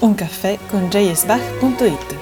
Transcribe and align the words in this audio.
Un 0.00 0.14
caffè 0.14 0.58
con 0.70 0.88
jsbach.it 0.88 2.16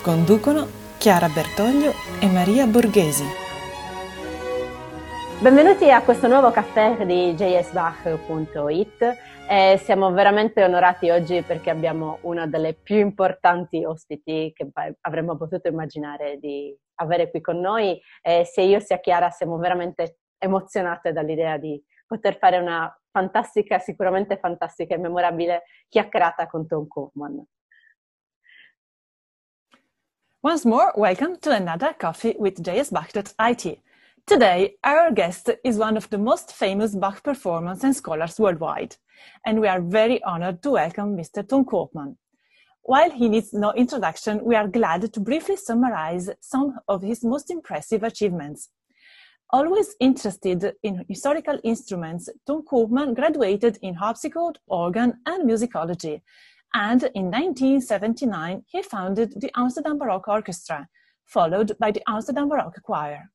Conducono 0.00 0.68
Chiara 0.98 1.28
Bertoglio 1.28 1.92
e 2.20 2.28
Maria 2.28 2.66
Borghesi. 2.66 3.24
Benvenuti 5.40 5.90
a 5.90 6.02
questo 6.02 6.28
nuovo 6.28 6.52
caffè 6.52 7.04
di 7.04 7.34
jsbach.it. 7.36 9.16
Eh, 9.48 9.78
siamo 9.78 10.10
veramente 10.10 10.64
onorati 10.64 11.08
oggi 11.08 11.40
perché 11.42 11.70
abbiamo 11.70 12.18
una 12.22 12.48
delle 12.48 12.74
più 12.74 12.96
importanti 12.96 13.84
ospiti 13.84 14.52
che 14.52 14.68
avremmo 15.02 15.36
potuto 15.36 15.68
immaginare 15.68 16.38
di 16.40 16.76
avere 16.96 17.30
qui 17.30 17.40
con 17.40 17.60
noi. 17.60 18.00
Eh, 18.22 18.44
sia 18.44 18.64
io 18.64 18.80
sia 18.80 18.98
Chiara 18.98 19.30
siamo 19.30 19.56
veramente 19.58 20.18
emozionate 20.38 21.12
dall'idea 21.12 21.58
di 21.58 21.80
poter 22.08 22.38
fare 22.38 22.58
una 22.58 22.92
fantastica, 23.12 23.78
sicuramente 23.78 24.36
fantastica 24.36 24.96
e 24.96 24.98
memorabile 24.98 25.62
chiacchierata 25.88 26.48
con 26.48 26.66
Tom 26.66 26.88
Kaufman. 26.88 27.46
Once 30.40 30.66
more, 30.66 30.90
welcome 30.96 31.38
to 31.38 31.52
another 31.52 31.94
coffee 31.96 32.34
with 32.36 32.60
jsbach.it. 32.60 33.80
Today, 34.26 34.76
our 34.82 35.12
guest 35.12 35.56
is 35.62 35.78
one 35.78 35.96
of 35.96 36.08
the 36.08 36.18
most 36.18 36.52
famous 36.52 36.96
Bach 36.96 37.22
performers 37.22 37.84
and 37.84 37.94
scholars 37.94 38.40
worldwide, 38.40 38.96
and 39.44 39.60
we 39.60 39.68
are 39.68 39.80
very 39.80 40.22
honored 40.22 40.62
to 40.62 40.70
welcome 40.72 41.16
Mr. 41.16 41.46
Ton 41.46 41.64
Koopman. 41.64 42.16
While 42.82 43.10
he 43.10 43.28
needs 43.28 43.52
no 43.52 43.72
introduction, 43.72 44.44
we 44.44 44.54
are 44.54 44.68
glad 44.68 45.12
to 45.12 45.20
briefly 45.20 45.56
summarize 45.56 46.30
some 46.40 46.78
of 46.86 47.02
his 47.02 47.24
most 47.24 47.50
impressive 47.50 48.02
achievements. 48.02 48.70
Always 49.50 49.94
interested 50.00 50.72
in 50.82 51.04
historical 51.08 51.58
instruments, 51.64 52.28
Ton 52.46 52.62
Koopman 52.62 53.14
graduated 53.14 53.78
in 53.82 53.94
harpsichord, 53.94 54.58
organ, 54.66 55.14
and 55.26 55.48
musicology, 55.48 56.22
and 56.74 57.02
in 57.14 57.26
1979 57.30 58.64
he 58.66 58.82
founded 58.82 59.32
the 59.40 59.50
Amsterdam 59.56 59.98
Baroque 59.98 60.28
Orchestra, 60.28 60.88
followed 61.24 61.76
by 61.78 61.90
the 61.90 62.02
Amsterdam 62.08 62.48
Baroque 62.48 62.82
Choir. 62.82 63.30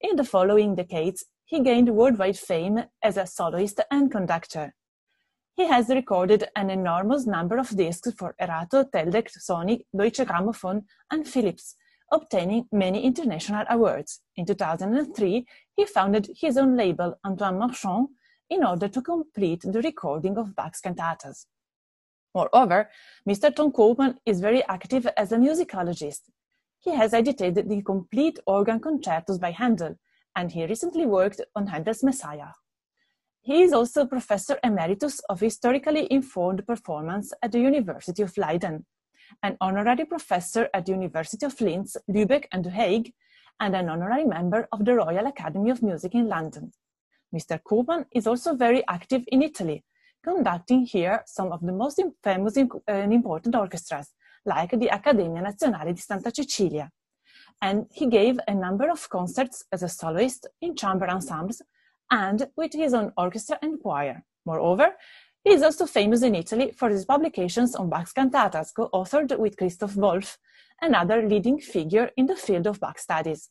In 0.00 0.16
the 0.16 0.24
following 0.24 0.74
decades, 0.74 1.24
he 1.44 1.60
gained 1.60 1.88
worldwide 1.88 2.38
fame 2.38 2.84
as 3.02 3.16
a 3.16 3.26
soloist 3.26 3.80
and 3.90 4.10
conductor. 4.10 4.74
He 5.58 5.66
has 5.66 5.88
recorded 5.88 6.44
an 6.54 6.70
enormous 6.70 7.26
number 7.26 7.58
of 7.58 7.76
discs 7.76 8.12
for 8.12 8.36
Erato, 8.40 8.88
Teldec, 8.88 9.28
Sony, 9.36 9.80
Deutsche 9.92 10.24
Grammophon, 10.24 10.84
and 11.10 11.26
Philips, 11.26 11.74
obtaining 12.12 12.68
many 12.70 13.02
international 13.02 13.64
awards. 13.68 14.20
In 14.36 14.46
2003, 14.46 15.44
he 15.74 15.84
founded 15.84 16.30
his 16.40 16.56
own 16.56 16.76
label, 16.76 17.18
Antoine 17.26 17.58
Marchand, 17.58 18.06
in 18.48 18.62
order 18.62 18.86
to 18.86 19.02
complete 19.02 19.62
the 19.62 19.82
recording 19.82 20.38
of 20.38 20.54
Bach's 20.54 20.80
cantatas. 20.80 21.46
Moreover, 22.36 22.88
Mr. 23.28 23.52
Ton 23.52 23.72
Koopman 23.72 24.14
is 24.24 24.40
very 24.40 24.64
active 24.68 25.08
as 25.16 25.32
a 25.32 25.38
musicologist. 25.38 26.20
He 26.78 26.94
has 26.94 27.12
edited 27.12 27.68
the 27.68 27.82
complete 27.82 28.38
organ 28.46 28.78
concertos 28.78 29.40
by 29.40 29.50
Handel, 29.50 29.96
and 30.36 30.52
he 30.52 30.64
recently 30.66 31.04
worked 31.04 31.40
on 31.56 31.66
Handel's 31.66 32.04
Messiah. 32.04 32.50
He 33.48 33.62
is 33.62 33.72
also 33.72 34.04
Professor 34.04 34.58
Emeritus 34.62 35.20
of 35.30 35.40
Historically 35.40 36.06
Informed 36.10 36.66
Performance 36.66 37.32
at 37.42 37.50
the 37.50 37.58
University 37.58 38.22
of 38.22 38.36
Leiden, 38.36 38.84
an 39.42 39.56
honorary 39.58 40.04
professor 40.04 40.68
at 40.74 40.84
the 40.84 40.92
University 40.92 41.46
of 41.46 41.58
Linz, 41.58 41.96
Lübeck, 42.10 42.44
and 42.52 42.62
The 42.62 42.70
Hague, 42.70 43.14
and 43.58 43.74
an 43.74 43.88
honorary 43.88 44.26
member 44.26 44.68
of 44.70 44.84
the 44.84 44.96
Royal 44.96 45.26
Academy 45.26 45.70
of 45.70 45.82
Music 45.82 46.14
in 46.14 46.28
London. 46.28 46.72
Mr. 47.34 47.58
Koopman 47.58 48.04
is 48.12 48.26
also 48.26 48.54
very 48.54 48.86
active 48.86 49.24
in 49.28 49.40
Italy, 49.40 49.82
conducting 50.22 50.84
here 50.84 51.22
some 51.24 51.50
of 51.50 51.62
the 51.62 51.72
most 51.72 52.02
famous 52.22 52.58
and 52.58 53.14
important 53.14 53.54
orchestras, 53.54 54.12
like 54.44 54.78
the 54.78 54.90
Accademia 54.90 55.40
Nazionale 55.40 55.94
di 55.94 56.02
Santa 56.02 56.30
Cecilia. 56.30 56.90
And 57.62 57.86
he 57.94 58.08
gave 58.08 58.38
a 58.46 58.52
number 58.54 58.90
of 58.90 59.08
concerts 59.08 59.64
as 59.72 59.82
a 59.82 59.88
soloist 59.88 60.46
in 60.60 60.76
chamber 60.76 61.08
ensembles 61.08 61.62
and 62.10 62.48
with 62.56 62.72
his 62.72 62.94
own 62.94 63.12
orchestra 63.16 63.58
and 63.62 63.80
choir. 63.80 64.24
Moreover, 64.46 64.94
he 65.44 65.52
is 65.52 65.62
also 65.62 65.86
famous 65.86 66.22
in 66.22 66.34
Italy 66.34 66.72
for 66.76 66.88
his 66.88 67.04
publications 67.04 67.74
on 67.74 67.88
Bach's 67.88 68.12
cantatas, 68.12 68.74
co-authored 68.74 69.38
with 69.38 69.56
Christoph 69.56 69.96
Wolff, 69.96 70.38
another 70.80 71.26
leading 71.26 71.58
figure 71.58 72.10
in 72.16 72.26
the 72.26 72.36
field 72.36 72.66
of 72.66 72.80
Bach 72.80 72.98
studies. 72.98 73.50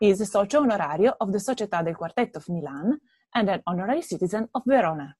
He 0.00 0.10
is 0.10 0.20
a 0.20 0.26
socio 0.26 0.62
honorario 0.62 1.14
of 1.20 1.32
the 1.32 1.38
Società 1.38 1.84
del 1.84 1.94
Quartetto 1.94 2.36
of 2.36 2.48
Milan 2.48 2.98
and 3.34 3.48
an 3.48 3.62
honorary 3.66 4.02
citizen 4.02 4.48
of 4.54 4.62
Verona. 4.66 5.16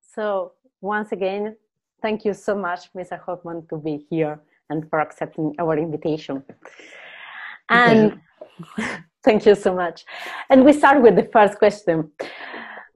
So, 0.00 0.52
once 0.80 1.12
again, 1.12 1.56
thank 2.02 2.24
you 2.24 2.34
so 2.34 2.56
much, 2.56 2.92
Mr. 2.94 3.20
Hoffman, 3.20 3.66
to 3.68 3.76
be 3.76 4.06
here 4.10 4.40
and 4.70 4.88
for 4.90 5.00
accepting 5.00 5.54
our 5.58 5.78
invitation. 5.78 6.42
And 7.68 8.20
thank 9.26 9.44
you 9.44 9.54
so 9.54 9.74
much. 9.74 10.04
And 10.48 10.64
we 10.64 10.72
start 10.72 11.02
with 11.02 11.16
the 11.16 11.28
first 11.32 11.58
question. 11.58 12.10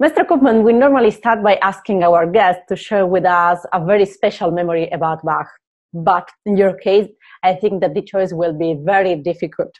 Mr. 0.02 0.24
Koopman, 0.28 0.62
we 0.62 0.72
normally 0.72 1.10
start 1.10 1.42
by 1.42 1.56
asking 1.56 2.02
our 2.02 2.24
guests 2.24 2.62
to 2.68 2.76
share 2.76 3.06
with 3.06 3.26
us 3.26 3.58
a 3.74 3.84
very 3.84 4.06
special 4.06 4.50
memory 4.50 4.88
about 4.90 5.22
Bach. 5.22 5.48
But 5.92 6.30
in 6.46 6.56
your 6.56 6.74
case, 6.74 7.08
I 7.42 7.52
think 7.54 7.82
that 7.82 7.94
the 7.94 8.00
choice 8.00 8.32
will 8.32 8.54
be 8.54 8.78
very 8.82 9.16
difficult. 9.16 9.74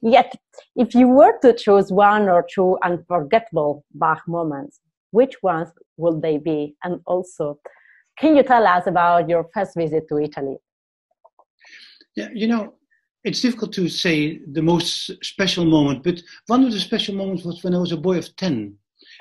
Yet, 0.00 0.34
if 0.74 0.94
you 0.94 1.06
were 1.06 1.34
to 1.42 1.52
choose 1.52 1.92
one 1.92 2.28
or 2.28 2.46
two 2.52 2.78
unforgettable 2.82 3.84
Bach 3.94 4.22
moments, 4.26 4.80
which 5.10 5.34
ones 5.42 5.68
would 5.98 6.22
they 6.22 6.38
be? 6.38 6.74
And 6.82 7.00
also, 7.06 7.58
can 8.18 8.36
you 8.36 8.42
tell 8.42 8.66
us 8.66 8.86
about 8.86 9.28
your 9.28 9.46
first 9.54 9.76
visit 9.76 10.04
to 10.08 10.18
Italy? 10.18 10.56
Yeah, 12.16 12.28
you 12.34 12.48
know, 12.48 12.74
it's 13.28 13.42
difficult 13.42 13.74
to 13.74 13.90
say 13.90 14.40
the 14.52 14.62
most 14.62 15.12
special 15.22 15.66
moment, 15.66 16.02
but 16.02 16.22
one 16.46 16.64
of 16.64 16.72
the 16.72 16.80
special 16.80 17.14
moments 17.14 17.44
was 17.44 17.62
when 17.62 17.74
I 17.74 17.78
was 17.78 17.92
a 17.92 17.96
boy 17.96 18.16
of 18.16 18.34
10. 18.36 18.74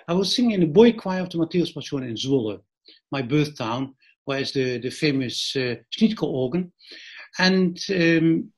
I 0.08 0.14
was 0.14 0.34
singing 0.34 0.52
in 0.52 0.62
the 0.62 0.68
boy 0.68 0.94
choir 0.94 1.22
of 1.22 1.30
the 1.30 1.38
Matthäus 1.38 1.74
Passion 1.74 2.04
in 2.04 2.16
Zwolle, 2.16 2.62
my 3.12 3.22
birth 3.22 3.58
town, 3.58 3.96
where 4.24 4.40
is 4.40 4.54
the, 4.54 4.78
the 4.78 4.90
famous 4.90 5.54
uh, 5.58 5.76
organ. 6.22 6.72
And 7.38 7.78
um, 7.90 8.50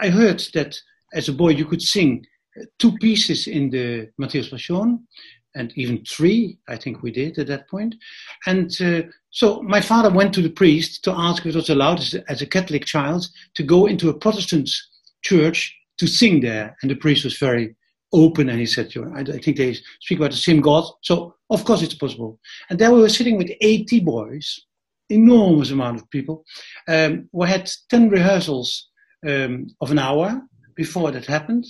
I 0.00 0.08
heard 0.08 0.40
that 0.54 0.80
as 1.12 1.28
a 1.28 1.32
boy 1.32 1.48
you 1.48 1.64
could 1.64 1.82
sing 1.82 2.24
two 2.78 2.92
pieces 2.98 3.48
in 3.48 3.70
the 3.70 4.08
Matthäus 4.20 4.52
Passion, 4.52 5.04
and 5.56 5.72
even 5.76 6.04
three, 6.04 6.58
I 6.68 6.76
think 6.76 7.02
we 7.02 7.10
did 7.10 7.38
at 7.38 7.48
that 7.48 7.68
point. 7.68 7.96
And 8.46 8.70
uh, 8.80 9.02
so 9.30 9.62
my 9.62 9.80
father 9.80 10.10
went 10.10 10.32
to 10.34 10.42
the 10.42 10.50
priest 10.50 11.02
to 11.04 11.12
ask 11.12 11.44
if 11.44 11.54
it 11.54 11.56
was 11.56 11.70
allowed 11.70 12.00
as 12.28 12.42
a, 12.42 12.46
Catholic 12.46 12.84
child 12.84 13.26
to 13.54 13.62
go 13.62 13.86
into 13.86 14.08
a 14.08 14.14
Protestant 14.14 14.70
church 15.22 15.74
to 15.98 16.06
sing 16.06 16.40
there. 16.40 16.76
And 16.82 16.90
the 16.90 16.96
priest 16.96 17.24
was 17.24 17.38
very 17.38 17.76
open 18.12 18.48
and 18.48 18.58
he 18.58 18.66
said, 18.66 18.92
I, 19.14 19.20
I 19.20 19.38
think 19.38 19.56
they 19.56 19.74
speak 20.00 20.18
about 20.18 20.32
the 20.32 20.36
same 20.36 20.60
God. 20.60 20.84
So 21.02 21.34
of 21.50 21.64
course 21.64 21.82
it's 21.82 21.94
possible. 21.94 22.38
And 22.68 22.78
there 22.78 22.92
we 22.92 23.00
were 23.00 23.08
sitting 23.08 23.38
with 23.38 23.50
80 23.60 24.00
boys, 24.00 24.66
enormous 25.08 25.70
amount 25.70 26.00
of 26.00 26.10
people. 26.10 26.44
Um, 26.88 27.28
we 27.32 27.48
had 27.48 27.70
10 27.90 28.10
rehearsals 28.10 28.88
um, 29.26 29.68
of 29.80 29.90
an 29.90 29.98
hour 29.98 30.42
before 30.74 31.10
that 31.12 31.26
happened 31.26 31.66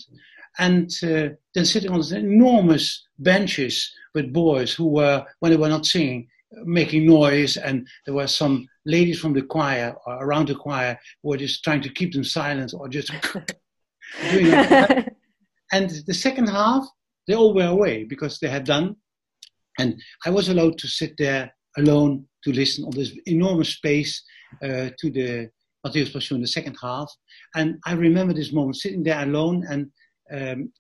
and 0.59 0.91
uh, 1.03 1.29
then 1.55 1.65
sitting 1.65 1.91
on 1.91 1.99
these 1.99 2.13
enormous 2.13 3.07
benches 3.19 3.93
with 4.15 4.33
boys 4.33 4.75
who 4.75 4.87
were, 4.87 5.25
when 5.41 5.51
they 5.51 5.57
were 5.57 5.69
not 5.69 5.87
singing, 5.87 6.29
making 6.65 7.07
noise, 7.07 7.57
and 7.57 7.87
there 8.05 8.15
were 8.15 8.27
some 8.27 8.69
ladies 8.84 9.20
from 9.20 9.32
the 9.32 9.43
choir 9.43 9.94
or 10.06 10.25
around 10.25 10.48
the 10.48 10.54
choir 10.54 10.98
who 11.22 11.30
were 11.30 11.36
just 11.36 11.62
trying 11.62 11.83
to 11.83 11.89
keep 11.89 12.12
them 12.12 12.24
silent 12.24 12.74
or 12.74 12.89
just 12.89 13.10
doing 14.30 14.47
it. 14.48 15.16
and 15.72 15.91
the 16.07 16.15
second 16.15 16.48
half, 16.48 16.86
they 17.27 17.34
all 17.34 17.54
were 17.54 17.66
away 17.66 18.04
because 18.04 18.39
they 18.39 18.48
had 18.48 18.65
done, 18.65 18.97
and 19.78 20.01
I 20.27 20.30
was 20.30 20.48
allowed 20.48 20.78
to 20.78 20.89
sit 20.89 21.15
there 21.18 21.54
alone 21.78 22.27
to 22.45 22.53
listen 22.53 22.84
on 22.84 22.91
this 22.91 23.16
enormous 23.27 23.71
space 23.71 24.22
uh, 24.62 24.91
to 24.98 25.10
the 25.10 25.51
Matthäus 25.86 26.12
Passion, 26.12 26.41
the 26.41 26.47
second 26.47 26.77
half. 26.80 27.10
And 27.54 27.78
I 27.86 27.92
remember 27.92 28.34
this 28.34 28.53
moment 28.53 28.77
sitting 28.77 29.03
there 29.03 29.22
alone 29.22 29.65
and 29.68 29.91
um, 30.33 30.72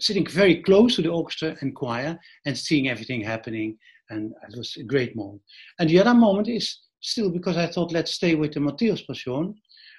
sitting 0.00 0.26
very 0.26 0.62
close 0.62 0.96
to 0.96 1.02
the 1.02 1.10
orchestra 1.10 1.56
and 1.60 1.74
choir 1.74 2.18
and 2.46 2.56
seeing 2.56 2.88
everything 2.88 3.22
happening. 3.22 3.78
And 4.10 4.32
it 4.48 4.56
was 4.56 4.76
a 4.78 4.84
great 4.84 5.16
moment. 5.16 5.42
And 5.78 5.88
the 5.88 6.00
other 6.00 6.14
moment 6.14 6.48
is 6.48 6.78
still 7.04 7.30
because 7.30 7.56
I 7.56 7.66
thought, 7.66 7.92
let's 7.92 8.12
stay 8.12 8.34
with 8.34 8.54
the 8.54 8.60
Matthäus 8.60 9.06
Passion, 9.06 9.54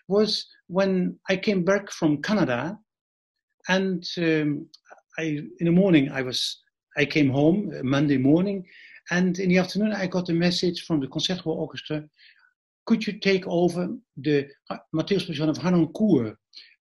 was 0.08 0.46
when 0.68 1.18
I 1.30 1.38
came 1.38 1.64
back 1.64 1.92
from 1.92 2.22
Canada. 2.22 2.78
And 3.68 4.04
um, 4.18 4.68
I, 5.18 5.24
in 5.60 5.66
the 5.66 5.72
morning, 5.72 6.12
I 6.12 6.22
was, 6.22 6.62
I 6.98 7.06
came 7.06 7.30
home 7.30 7.72
uh, 7.74 7.84
Monday 7.84 8.18
morning, 8.18 8.66
and 9.12 9.38
in 9.40 9.50
the 9.50 9.58
afternoon, 9.58 9.94
I 9.94 10.08
got 10.08 10.30
a 10.30 10.34
message 10.34 10.86
from 10.86 11.00
the 11.00 11.08
Concertgebouw 11.08 11.48
Orchestra. 11.48 12.04
Could 12.86 13.08
you 13.08 13.20
take 13.20 13.48
over 13.48 13.90
the 14.18 14.48
Matthäus 14.94 15.28
Passion 15.28 15.50
of 15.50 15.58
Harnoncourt? 15.58 16.36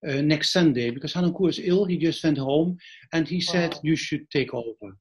uh, 0.07 0.21
next 0.21 0.51
Sunday 0.51 0.89
because 0.89 1.13
Harnoncourt 1.13 1.49
is 1.49 1.59
ill. 1.63 1.85
He 1.85 1.97
just 1.97 2.23
went 2.23 2.37
home 2.37 2.77
and 3.13 3.27
he 3.27 3.41
said, 3.41 3.73
wow. 3.73 3.79
You 3.83 3.95
should 3.95 4.29
take 4.29 4.53
over. 4.53 4.97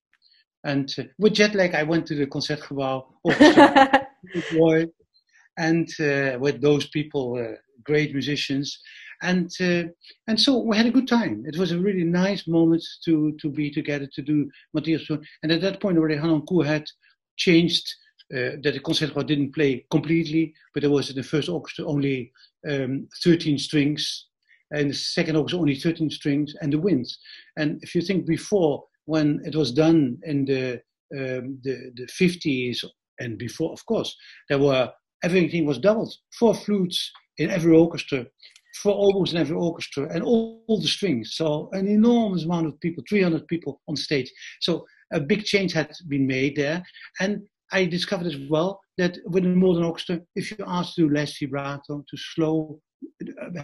And 0.64 0.92
uh, 0.98 1.04
with 1.18 1.34
jet 1.34 1.54
lag, 1.54 1.74
I 1.74 1.82
went 1.82 2.06
to 2.06 2.14
the 2.14 2.26
Concertgebouw 2.26 3.04
boy, 4.52 4.86
and 5.58 5.88
uh, 6.00 6.38
with 6.38 6.60
those 6.60 6.86
people, 6.88 7.38
uh, 7.38 7.56
great 7.84 8.12
musicians. 8.12 8.78
And 9.22 9.50
uh, 9.60 9.84
and 10.26 10.38
so 10.38 10.58
we 10.58 10.76
had 10.76 10.86
a 10.86 10.90
good 10.90 11.08
time. 11.08 11.44
It 11.46 11.56
was 11.56 11.72
a 11.72 11.78
really 11.78 12.04
nice 12.04 12.46
moment 12.46 12.84
to 13.04 13.36
to 13.40 13.48
be 13.48 13.70
together 13.70 14.08
to 14.14 14.22
do 14.22 14.50
Matthäus. 14.76 15.08
And 15.42 15.52
at 15.52 15.60
that 15.62 15.80
point 15.80 15.98
already, 15.98 16.16
Harnoncourt 16.16 16.66
had 16.66 16.86
changed 17.36 17.86
uh, 18.32 18.56
that 18.62 18.72
the 18.72 18.80
Concertgebouw 18.80 19.26
didn't 19.26 19.54
play 19.54 19.86
completely, 19.90 20.54
but 20.72 20.80
there 20.80 20.90
was 20.90 21.10
in 21.10 21.16
the 21.16 21.22
first 21.22 21.48
orchestra 21.48 21.86
only 21.86 22.32
um, 22.68 23.06
13 23.22 23.58
strings, 23.58 24.26
and 24.72 24.90
the 24.90 24.94
second 24.94 25.36
orchestra 25.36 25.60
only 25.60 25.74
13 25.74 26.10
strings, 26.10 26.54
and 26.60 26.72
the 26.72 26.78
winds. 26.78 27.18
And 27.56 27.78
if 27.82 27.94
you 27.94 28.02
think 28.02 28.26
before, 28.26 28.84
when 29.04 29.40
it 29.44 29.54
was 29.54 29.72
done 29.72 30.18
in 30.24 30.44
the 30.46 30.82
um, 31.14 31.58
the, 31.62 31.92
the 31.94 32.06
50s 32.06 32.84
and 33.20 33.38
before, 33.38 33.72
of 33.72 33.84
course, 33.86 34.16
there 34.48 34.58
were 34.58 34.90
everything 35.24 35.64
was 35.66 35.78
doubled. 35.78 36.12
Four 36.38 36.54
flutes 36.54 37.10
in 37.38 37.50
every 37.50 37.74
orchestra, 37.74 38.26
four 38.82 38.94
oboes 39.06 39.32
in 39.32 39.38
every 39.38 39.56
orchestra, 39.56 40.08
and 40.12 40.22
all, 40.22 40.62
all 40.68 40.80
the 40.80 40.88
strings. 40.88 41.34
So 41.34 41.68
an 41.72 41.88
enormous 41.88 42.44
amount 42.44 42.66
of 42.66 42.78
people, 42.80 43.02
300 43.08 43.48
people 43.48 43.80
on 43.88 43.96
stage. 43.96 44.30
So 44.60 44.86
a 45.12 45.20
big 45.20 45.44
change 45.44 45.72
had 45.72 45.92
been 46.08 46.26
made 46.26 46.56
there, 46.56 46.84
and 47.20 47.42
I 47.72 47.86
discovered 47.86 48.26
as 48.26 48.36
well 48.48 48.80
that 48.98 49.18
with 49.26 49.44
a 49.44 49.48
modern 49.48 49.84
orchestra, 49.84 50.20
if 50.36 50.50
you 50.50 50.64
ask 50.66 50.94
to 50.94 51.08
do 51.08 51.14
less 51.14 51.38
vibrato, 51.38 52.04
to 52.08 52.16
slow, 52.16 52.80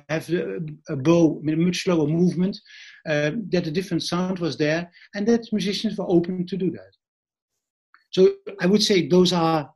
have 0.08 0.28
a 0.88 0.96
bow, 0.96 1.40
a 1.46 1.56
much 1.56 1.84
slower 1.84 2.06
movement, 2.06 2.58
uh, 3.08 3.32
that 3.50 3.66
a 3.66 3.70
different 3.70 4.02
sound 4.02 4.38
was 4.38 4.56
there, 4.56 4.90
and 5.14 5.26
that 5.28 5.52
musicians 5.52 5.96
were 5.96 6.10
open 6.10 6.46
to 6.46 6.56
do 6.56 6.70
that. 6.70 6.92
So 8.10 8.34
I 8.60 8.66
would 8.66 8.82
say 8.82 9.06
those 9.06 9.32
are, 9.32 9.70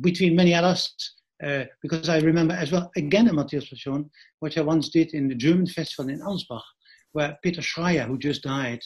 between 0.00 0.36
many 0.36 0.54
others, 0.54 0.94
uh, 1.42 1.64
because 1.82 2.08
I 2.08 2.18
remember 2.18 2.54
as 2.54 2.72
well, 2.72 2.90
again 2.96 3.28
a 3.28 3.32
Matthäus 3.32 3.68
Passion, 3.68 4.10
which 4.40 4.58
I 4.58 4.62
once 4.62 4.88
did 4.88 5.14
in 5.14 5.28
the 5.28 5.34
German 5.34 5.66
festival 5.66 6.10
in 6.10 6.20
Ansbach, 6.20 6.62
where 7.12 7.38
Peter 7.42 7.60
Schreier, 7.60 8.06
who 8.06 8.18
just 8.18 8.42
died, 8.42 8.80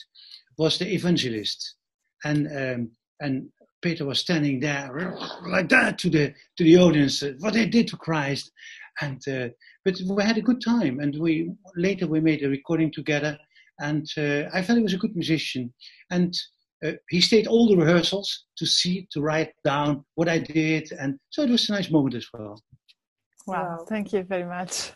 was 0.59 0.79
the 0.79 0.93
evangelist. 0.93 1.77
And, 2.25 2.47
um, 2.49 2.91
and 3.21 3.49
Peter 3.83 4.05
was 4.05 4.21
standing 4.21 4.61
there 4.61 5.17
like 5.47 5.69
that 5.71 5.99
to 5.99 6.11
the 6.11 6.35
to 6.57 6.65
the 6.65 6.77
audience, 6.77 7.23
what 7.39 7.55
they 7.55 7.67
did 7.67 7.89
to 7.89 7.97
Christ, 7.97 8.51
and 9.01 9.27
uh, 9.29 9.49
but 9.85 9.99
we 10.07 10.23
had 10.23 10.37
a 10.39 10.43
good 10.43 10.61
time, 10.63 11.01
and 11.01 11.19
we 11.19 11.51
later 11.77 12.07
we 12.07 12.21
made 12.21 12.43
a 12.43 12.49
recording 12.49 12.93
together, 12.93 13.39
and 13.79 14.07
uh, 14.19 14.45
I 14.53 14.63
felt 14.63 14.79
he 14.79 14.83
was 14.83 14.95
a 14.95 14.99
good 14.99 15.17
musician, 15.17 15.73
and 16.11 16.35
uh, 16.85 16.93
he 17.09 17.21
stayed 17.21 17.47
all 17.47 17.69
the 17.69 17.77
rehearsals 17.77 18.47
to 18.57 18.67
see 18.67 19.07
to 19.13 19.21
write 19.21 19.53
down 19.65 20.05
what 20.15 20.29
I 20.29 20.39
did, 20.39 20.93
and 20.93 21.19
so 21.31 21.43
it 21.43 21.51
was 21.51 21.69
a 21.69 21.73
nice 21.73 21.91
moment 21.91 22.15
as 22.15 22.27
well. 22.33 22.61
Wow, 23.47 23.85
thank 23.89 24.13
you 24.13 24.23
very 24.23 24.45
much. 24.45 24.93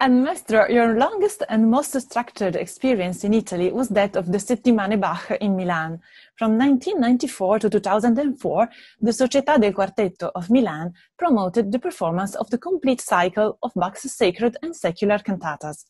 And 0.00 0.22
Maestro, 0.24 0.68
your 0.68 0.98
longest 0.98 1.42
and 1.48 1.70
most 1.70 1.98
structured 1.98 2.56
experience 2.56 3.24
in 3.24 3.32
Italy 3.32 3.72
was 3.72 3.88
that 3.90 4.16
of 4.16 4.30
the 4.30 4.38
Settimane 4.38 5.00
Bach 5.00 5.30
in 5.40 5.56
Milan. 5.56 6.00
From 6.36 6.58
1994 6.58 7.60
to 7.60 7.70
2004, 7.70 8.68
the 9.00 9.12
Società 9.12 9.58
del 9.58 9.72
Quartetto 9.72 10.30
of 10.34 10.50
Milan 10.50 10.92
promoted 11.16 11.72
the 11.72 11.78
performance 11.78 12.34
of 12.34 12.50
the 12.50 12.58
complete 12.58 13.00
cycle 13.00 13.58
of 13.62 13.72
Bach's 13.74 14.12
sacred 14.12 14.56
and 14.62 14.76
secular 14.76 15.18
cantatas. 15.18 15.86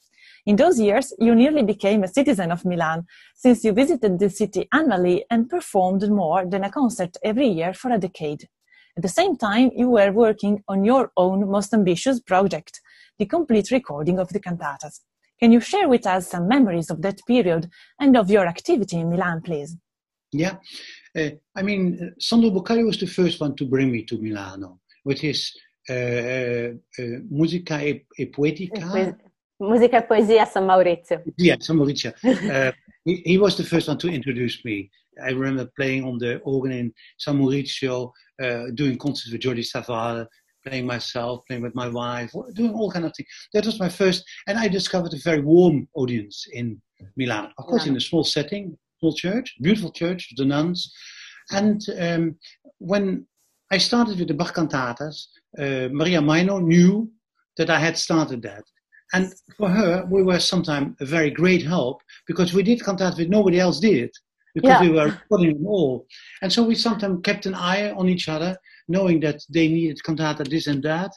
In 0.49 0.57
those 0.57 0.81
years, 0.81 1.13
you 1.19 1.35
nearly 1.35 1.63
became 1.63 2.03
a 2.03 2.09
citizen 2.09 2.51
of 2.51 2.65
Milan, 2.65 3.05
since 3.37 3.65
you 3.65 3.73
visited 3.73 4.19
the 4.19 4.31
city 4.31 4.67
annually 4.73 5.27
and 5.31 5.47
performed 5.47 6.11
more 6.11 6.47
than 6.47 6.65
a 6.65 6.71
concert 6.71 7.19
every 7.23 7.49
year 7.49 7.75
for 7.75 7.91
a 7.93 7.99
decade. 7.99 8.49
At 8.97 9.03
the 9.03 9.11
same 9.11 9.37
time, 9.37 9.71
you 9.77 9.91
were 9.91 10.11
working 10.11 10.65
on 10.67 10.87
your 10.87 11.13
own 11.19 11.51
most 11.51 11.75
ambitious 11.75 12.19
project, 12.19 12.81
the 13.19 13.27
complete 13.27 13.71
recording 13.71 14.19
of 14.19 14.31
the 14.31 14.41
cantatas. 14.41 15.01
Can 15.39 15.53
you 15.53 15.61
share 15.61 15.87
with 15.87 16.07
us 16.07 16.31
some 16.31 16.49
memories 16.49 16.89
of 16.89 17.03
that 17.03 17.21
period 17.27 17.69
and 18.01 18.17
of 18.17 18.31
your 18.31 18.47
activity 18.47 18.97
in 19.01 19.11
Milan, 19.11 19.43
please? 19.43 19.77
Yeah, 20.33 20.57
uh, 21.15 21.29
I 21.57 21.61
mean, 21.61 22.15
Sandro 22.19 22.49
Boccardi 22.49 22.87
was 22.87 22.99
the 22.99 23.07
first 23.07 23.39
one 23.39 23.55
to 23.57 23.67
bring 23.67 23.93
me 23.93 24.03
to 24.05 24.17
Milano 24.17 24.81
with 25.05 25.21
his 25.21 25.53
uh, 25.91 25.93
uh, 25.93 26.71
uh 26.99 27.19
Musica 27.31 27.87
e, 27.87 28.07
e 28.19 28.27
Poetica. 28.27 29.28
Musica 29.61 30.03
Poesia 30.03 30.47
San 30.47 30.65
Maurizio. 30.65 31.23
Yeah, 31.37 31.57
San 31.61 31.77
Maurizio. 31.77 32.13
Uh, 32.25 32.73
he, 33.05 33.23
he 33.25 33.39
was 33.39 33.57
the 33.57 33.65
first 33.65 33.89
one 33.89 33.99
to 33.99 34.09
introduce 34.09 34.65
me. 34.65 34.91
I 35.23 35.31
remember 35.31 35.71
playing 35.77 36.05
on 36.05 36.19
the 36.19 36.39
organ 36.39 36.73
in 36.73 36.95
San 37.19 37.39
Maurizio, 37.39 38.13
uh, 38.41 38.67
doing 38.75 38.97
concerts 38.99 39.33
with 39.33 39.41
Jordi 39.41 39.67
Savall, 39.67 40.27
playing 40.65 40.87
myself, 40.87 41.45
playing 41.47 41.63
with 41.63 41.75
my 41.75 41.89
wife, 41.89 42.33
doing 42.55 42.73
all 42.73 42.91
kind 42.91 43.05
of 43.05 43.13
things. 43.17 43.29
That 43.53 43.67
was 43.67 43.81
my 43.81 43.89
first, 43.89 44.25
and 44.47 44.59
I 44.59 44.69
discovered 44.69 45.15
a 45.15 45.19
very 45.19 45.41
warm 45.41 45.89
audience 45.95 46.47
in 46.53 46.81
Milan. 47.17 47.53
Of 47.59 47.67
course, 47.67 47.87
in 47.87 47.97
a 47.97 48.01
small 48.01 48.25
setting, 48.25 48.77
small 49.01 49.15
church, 49.15 49.57
beautiful 49.61 49.91
church, 49.91 50.33
the 50.37 50.45
nuns. 50.45 50.93
And 51.51 51.81
um, 51.99 52.37
when 52.79 53.27
I 53.71 53.79
started 53.79 54.19
with 54.19 54.29
the 54.29 54.35
Bach 54.35 54.55
cantatas, 54.55 55.27
uh, 55.59 55.89
Maria 55.91 56.21
Majno 56.21 56.63
knew 56.63 57.11
that 57.57 57.71
I 57.71 57.79
had 57.79 57.97
started 57.97 58.43
that. 58.43 58.65
And 59.13 59.33
for 59.57 59.69
her, 59.69 60.07
we 60.11 60.23
were 60.23 60.39
sometimes 60.39 60.97
a 61.01 61.07
very 61.07 61.31
great 61.31 61.65
help 61.65 62.03
because 62.27 62.53
we 62.53 62.63
did 62.63 62.81
cantatas 62.81 63.17
that 63.17 63.31
nobody 63.31 63.59
else 63.59 63.81
did 63.81 64.11
because 64.55 64.71
yeah. 64.71 64.83
we 64.83 64.91
were 64.91 65.07
recording 65.07 65.55
them 65.55 65.67
all. 65.67 66.07
And 66.43 66.53
so 66.53 66.63
we 66.63 66.75
sometimes 66.75 67.21
kept 67.23 67.47
an 67.47 67.55
eye 67.55 67.91
on 67.93 68.09
each 68.09 68.29
other, 68.29 68.57
knowing 68.89 69.21
that 69.21 69.41
they 69.49 69.69
needed 69.69 70.03
cantata 70.03 70.45
this 70.45 70.67
and 70.67 70.83
that, 70.83 71.13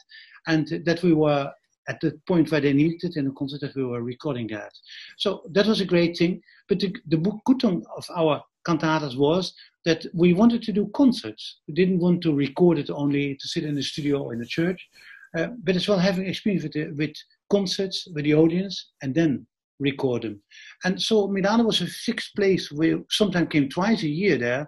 and 0.46 0.66
that 0.84 1.02
we 1.02 1.12
were 1.12 1.50
at 1.88 2.00
the 2.00 2.18
point 2.26 2.50
where 2.50 2.60
they 2.60 2.72
needed 2.72 3.02
it 3.02 3.16
in 3.16 3.24
the 3.26 3.32
concert 3.32 3.60
that 3.60 3.74
we 3.74 3.84
were 3.84 4.02
recording 4.02 4.46
that. 4.48 4.72
So 5.18 5.42
that 5.50 5.66
was 5.66 5.80
a 5.80 5.84
great 5.84 6.16
thing. 6.16 6.40
But 6.68 6.78
the, 6.78 6.94
the 7.08 7.18
good 7.44 7.64
of 7.64 8.06
our 8.14 8.42
cantatas 8.66 9.16
was 9.16 9.54
that 9.84 10.06
we 10.14 10.32
wanted 10.32 10.62
to 10.62 10.72
do 10.72 10.90
concerts. 10.94 11.58
We 11.66 11.74
didn't 11.74 11.98
want 11.98 12.22
to 12.22 12.34
record 12.34 12.78
it 12.78 12.90
only 12.90 13.34
to 13.34 13.48
sit 13.48 13.64
in 13.64 13.74
the 13.74 13.82
studio 13.82 14.22
or 14.22 14.32
in 14.32 14.38
the 14.38 14.46
church, 14.46 14.88
uh, 15.36 15.48
but 15.64 15.74
as 15.74 15.88
well 15.88 15.98
having 15.98 16.26
experience 16.26 16.62
with, 16.62 16.72
the, 16.72 16.92
with 16.92 17.16
concerts, 17.56 17.96
with 18.14 18.24
the 18.24 18.34
audience, 18.42 18.76
and 19.02 19.14
then 19.14 19.46
record 19.88 20.22
them. 20.22 20.36
And 20.84 20.94
so 21.08 21.28
Milano 21.28 21.64
was 21.64 21.80
a 21.82 21.86
fixed 22.06 22.32
place. 22.36 22.64
We 22.80 22.86
sometimes 23.10 23.48
came 23.50 23.68
twice 23.68 24.02
a 24.04 24.08
year 24.22 24.36
there. 24.38 24.64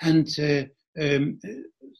And 0.00 0.28
uh, 0.48 0.64
um, 1.02 1.38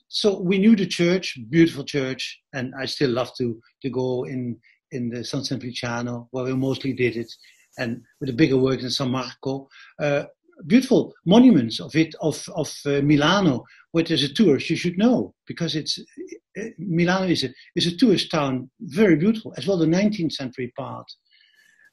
so 0.09 0.27
we 0.41 0.59
knew 0.59 0.77
the 0.77 0.87
church, 1.01 1.39
beautiful 1.57 1.85
church, 1.85 2.23
and 2.53 2.67
I 2.83 2.87
still 2.87 3.11
love 3.11 3.31
to, 3.39 3.47
to 3.83 3.89
go 3.91 4.25
in, 4.25 4.59
in 4.91 5.11
the 5.11 5.25
San 5.25 5.43
Simpliciano, 5.45 6.29
where 6.33 6.45
we 6.45 6.55
mostly 6.55 6.93
did 6.93 7.17
it, 7.17 7.33
and 7.79 8.03
with 8.21 8.31
a 8.31 8.39
bigger 8.41 8.59
work 8.59 8.81
in 8.83 8.91
San 8.91 9.11
Marco. 9.11 9.69
Uh, 9.99 10.25
beautiful 10.67 11.15
monuments 11.25 11.81
of 11.81 11.95
it, 11.97 12.15
of, 12.21 12.37
of 12.55 12.69
uh, 12.87 13.01
Milano, 13.03 13.65
which 13.93 14.11
as 14.11 14.23
a 14.23 14.35
tourist 14.35 14.71
you 14.71 14.77
should 14.77 14.99
know, 14.99 15.35
because 15.47 15.77
it's, 15.81 15.99
uh, 16.59 16.65
Milano 16.79 17.27
is 17.27 17.45
a, 17.45 17.51
is 17.77 17.87
a 17.87 17.97
tourist 17.97 18.31
town, 18.31 18.71
very 18.81 19.17
beautiful, 19.17 19.55
as 19.57 19.67
well 19.67 19.77
the 19.77 19.87
19th 19.87 20.33
century 20.33 20.73
part 20.77 21.07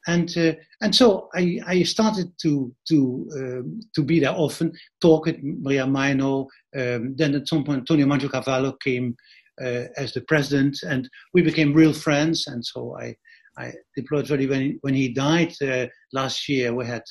and 0.07 0.35
uh, 0.37 0.53
and 0.81 0.95
so 0.95 1.29
I, 1.35 1.59
I 1.67 1.83
started 1.83 2.31
to 2.41 2.73
to 2.87 3.29
um, 3.35 3.79
to 3.95 4.03
be 4.03 4.19
there 4.19 4.31
often, 4.31 4.71
talk 5.01 5.25
with 5.25 5.37
Maria 5.41 5.85
Majno. 5.85 6.47
Um, 6.75 7.15
then 7.15 7.35
at 7.35 7.47
some 7.47 7.63
point, 7.63 7.79
Antonio 7.79 8.05
Magnocavallo 8.05 8.79
came 8.79 9.15
uh, 9.61 9.85
as 9.97 10.13
the 10.13 10.21
president, 10.21 10.77
and 10.83 11.09
we 11.33 11.41
became 11.41 11.73
real 11.73 11.93
friends. 11.93 12.47
And 12.47 12.65
so 12.65 12.97
I 12.97 13.15
I 13.57 13.73
deployed 13.95 14.27
very 14.27 14.47
when 14.47 14.79
when 14.81 14.93
he 14.93 15.13
died 15.13 15.53
uh, 15.61 15.87
last 16.13 16.47
year. 16.47 16.73
We 16.73 16.85
had 16.85 17.03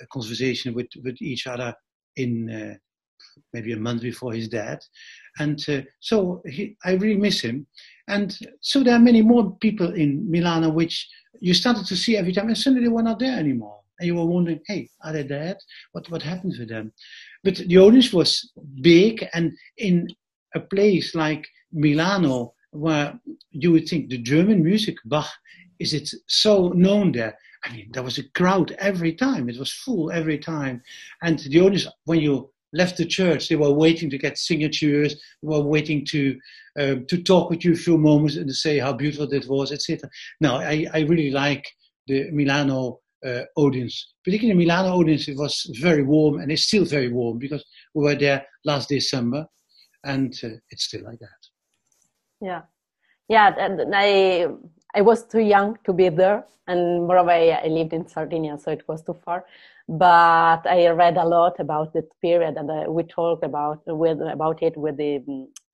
a 0.00 0.06
conversation 0.12 0.74
with 0.74 0.88
with 1.02 1.20
each 1.20 1.46
other 1.46 1.74
in 2.16 2.50
uh, 2.50 2.74
maybe 3.52 3.72
a 3.72 3.76
month 3.76 4.02
before 4.02 4.32
his 4.32 4.48
death, 4.48 4.80
and 5.38 5.64
uh, 5.68 5.80
so 6.00 6.42
he, 6.46 6.76
I 6.84 6.92
really 6.92 7.16
miss 7.16 7.40
him. 7.40 7.66
And 8.08 8.36
so 8.60 8.82
there 8.82 8.94
are 8.94 9.00
many 9.00 9.22
more 9.22 9.56
people 9.60 9.92
in 9.94 10.30
Milano 10.30 10.70
which 10.70 11.06
you 11.40 11.54
started 11.54 11.86
to 11.86 11.96
see 11.96 12.16
every 12.16 12.32
time, 12.32 12.48
and 12.48 12.56
suddenly 12.56 12.84
they 12.84 12.92
were 12.92 13.02
not 13.02 13.18
there 13.18 13.38
anymore. 13.38 13.80
And 13.98 14.06
you 14.06 14.14
were 14.14 14.26
wondering, 14.26 14.60
hey, 14.66 14.88
are 15.02 15.12
they 15.12 15.24
dead? 15.24 15.56
What 15.92 16.10
what 16.10 16.22
happened 16.22 16.54
to 16.54 16.66
them? 16.66 16.92
But 17.44 17.56
the 17.56 17.78
audience 17.78 18.12
was 18.12 18.52
big, 18.80 19.26
and 19.34 19.52
in 19.76 20.08
a 20.54 20.60
place 20.60 21.14
like 21.14 21.46
Milano, 21.72 22.54
where 22.70 23.18
you 23.50 23.72
would 23.72 23.88
think 23.88 24.08
the 24.08 24.18
German 24.18 24.62
music, 24.62 24.96
Bach, 25.04 25.28
is 25.78 25.94
it 25.94 26.08
so 26.26 26.68
known 26.70 27.12
there? 27.12 27.36
I 27.64 27.72
mean, 27.72 27.90
there 27.92 28.04
was 28.04 28.18
a 28.18 28.28
crowd 28.30 28.70
every 28.78 29.14
time. 29.14 29.48
It 29.48 29.58
was 29.58 29.72
full 29.72 30.10
every 30.12 30.38
time, 30.38 30.82
and 31.22 31.38
the 31.38 31.60
audience, 31.60 31.86
when 32.04 32.20
you 32.20 32.50
left 32.72 32.96
the 32.96 33.04
church, 33.04 33.48
they 33.48 33.56
were 33.56 33.72
waiting 33.72 34.10
to 34.10 34.18
get 34.18 34.38
signatures, 34.38 35.14
they 35.42 35.48
were 35.48 35.62
waiting 35.62 36.04
to 36.06 36.38
um, 36.78 37.06
to 37.06 37.22
talk 37.22 37.50
with 37.50 37.64
you 37.64 37.72
a 37.72 37.76
few 37.76 37.98
moments 37.98 38.36
and 38.36 38.46
to 38.46 38.54
say 38.54 38.78
how 38.78 38.92
beautiful 38.92 39.32
it 39.32 39.48
was, 39.48 39.72
etc. 39.72 40.08
Now, 40.40 40.58
I, 40.58 40.86
I 40.92 41.00
really 41.00 41.30
like 41.30 41.66
the 42.06 42.30
Milano 42.30 43.00
uh, 43.24 43.42
audience. 43.56 44.14
Particularly 44.24 44.58
Milano 44.58 44.94
audience, 44.94 45.28
it 45.28 45.36
was 45.36 45.68
very 45.80 46.02
warm 46.02 46.40
and 46.40 46.52
it's 46.52 46.64
still 46.64 46.84
very 46.84 47.08
warm 47.12 47.38
because 47.38 47.64
we 47.94 48.04
were 48.04 48.14
there 48.14 48.46
last 48.64 48.88
December 48.88 49.46
and 50.04 50.34
uh, 50.44 50.48
it's 50.70 50.84
still 50.84 51.02
like 51.04 51.18
that. 51.18 51.28
Yeah. 52.40 52.62
Yeah, 53.28 53.54
and 53.58 53.94
I 53.94 54.46
I 54.98 55.00
was 55.00 55.24
too 55.24 55.44
young 55.54 55.78
to 55.84 55.92
be 55.92 56.08
there, 56.08 56.44
and 56.66 57.06
moreover, 57.06 57.30
I 57.30 57.68
lived 57.68 57.92
in 57.92 58.08
Sardinia, 58.08 58.58
so 58.58 58.72
it 58.72 58.82
was 58.88 59.00
too 59.04 59.16
far. 59.24 59.44
But 59.86 60.66
I 60.66 60.88
read 60.88 61.16
a 61.16 61.24
lot 61.24 61.60
about 61.60 61.92
that 61.92 62.08
period, 62.20 62.56
and 62.56 62.68
uh, 62.68 62.90
we 62.90 63.04
talked 63.04 63.44
about 63.44 63.80
with 63.86 64.18
about 64.20 64.60
it 64.60 64.76
with 64.76 64.96
the 64.96 65.12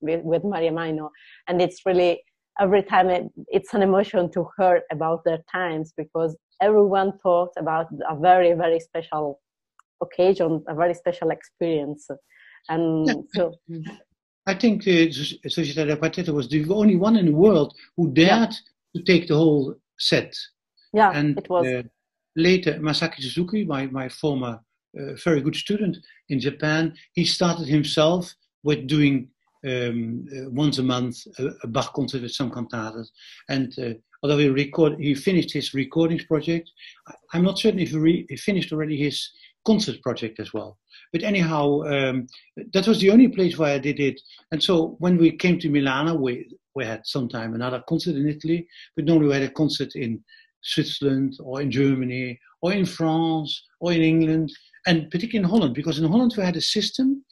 with, 0.02 0.23
with 0.25 0.45
Maria 0.45 0.73
Majno, 0.73 1.09
and 1.49 1.62
it's 1.62 1.87
really 1.87 2.23
every 2.61 2.83
time 2.83 3.09
it, 3.09 3.25
it's 3.49 3.73
an 3.73 3.81
emotion 3.81 4.31
to 4.33 4.47
hear 4.59 4.83
about 4.93 5.25
their 5.25 5.40
times 5.50 5.95
because 5.97 6.37
everyone 6.61 7.19
talked 7.23 7.57
about 7.57 7.87
a 8.07 8.16
very 8.28 8.52
very 8.52 8.78
special 8.78 9.40
occasion, 10.02 10.62
a 10.69 10.75
very 10.75 10.93
special 10.93 11.31
experience, 11.31 12.11
and 12.69 13.07
yeah. 13.07 13.14
so. 13.35 13.54
I 14.47 14.52
think 14.52 14.83
uh, 14.83 15.09
Società 15.49 15.97
Quartetto 15.97 16.35
was 16.35 16.50
the 16.50 16.69
only 16.69 16.97
one 16.97 17.16
in 17.16 17.25
the 17.25 17.33
world 17.33 17.75
who 17.97 18.12
dared 18.12 18.52
yeah 18.52 18.74
to 18.95 19.03
take 19.03 19.29
the 19.29 19.35
whole 19.35 19.75
set. 19.99 20.35
Yeah, 20.93 21.11
and, 21.13 21.39
it 21.39 21.49
was. 21.49 21.67
Uh, 21.67 21.83
later, 22.37 22.75
Masaaki 22.75 23.21
Suzuki, 23.23 23.65
my, 23.65 23.87
my 23.87 24.09
former 24.09 24.61
uh, 24.99 25.15
very 25.25 25.41
good 25.41 25.57
student 25.57 25.97
in 26.29 26.41
Japan, 26.41 26.95
he 27.13 27.25
started 27.25 27.67
himself 27.67 28.33
with 28.63 28.87
doing 28.87 29.29
um, 29.67 30.27
uh, 30.31 30.51
once 30.51 30.79
a 30.79 30.83
month 30.83 31.27
a, 31.39 31.49
a, 31.63 31.67
Bach 31.67 31.93
concert 31.95 32.23
with 32.23 32.33
some 32.33 32.51
cantatas. 32.51 33.09
And 33.49 33.77
uh, 33.79 33.95
although 34.23 34.39
he 34.39 34.49
record, 34.49 34.99
he 35.01 35.15
finished 35.15 35.53
his 35.53 35.75
recordings 35.75 36.25
project, 36.25 36.71
I'm 37.33 37.43
not 37.43 37.59
certain 37.59 37.81
if 37.81 37.91
he, 37.91 37.97
re, 37.97 38.27
he 38.29 38.37
finished 38.37 38.73
already 38.73 38.97
his 38.97 39.31
concert 39.67 40.03
project 40.03 40.39
as 40.39 40.53
well. 40.53 40.79
But 41.13 41.23
anyhow, 41.23 41.83
um, 41.83 42.27
that 42.73 42.87
was 42.87 43.01
the 43.01 43.11
only 43.11 43.29
place 43.29 43.57
where 43.57 43.75
I 43.75 43.79
did 43.79 44.01
it. 44.01 44.21
And 44.53 44.63
so 44.63 44.97
when 44.99 45.17
we 45.17 45.33
came 45.33 45.59
to 45.61 45.71
Milano, 45.71 46.15
we, 46.15 46.49
we 46.75 46.85
had 46.85 47.07
sometime 47.07 47.54
another 47.54 47.83
concert 47.88 48.16
in 48.16 48.28
Italy, 48.28 48.66
but 48.97 49.04
normally 49.04 49.28
we 49.28 49.35
had 49.35 49.43
a 49.43 49.50
concert 49.50 49.95
in 49.95 50.23
Switzerland 50.62 51.37
or 51.40 51.61
in 51.61 51.71
Germany 51.71 52.38
or 52.62 52.73
in 52.73 52.87
France 52.87 53.64
or 53.81 53.93
in 53.93 54.02
England, 54.02 54.50
and 54.87 55.11
particularly 55.11 55.45
in 55.45 55.50
Holland, 55.50 55.75
because 55.75 55.99
in 55.99 56.11
Holland 56.11 56.35
we 56.37 56.43
had 56.43 56.57
a 56.57 56.61
system 56.61 57.25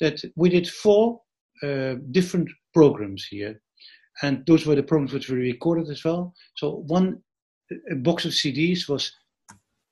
that 0.00 0.20
we 0.36 0.48
did 0.48 0.68
four 0.68 1.20
uh, 1.62 1.94
different 2.10 2.48
programs 2.74 3.24
here. 3.24 3.60
And 4.22 4.44
those 4.46 4.66
were 4.66 4.74
the 4.74 4.82
programs 4.82 5.12
which 5.12 5.30
were 5.30 5.36
recorded 5.36 5.88
as 5.88 6.04
well. 6.04 6.34
So 6.56 6.84
one 6.86 7.22
box 7.98 8.24
of 8.24 8.32
CDs 8.32 8.88
was 8.88 9.12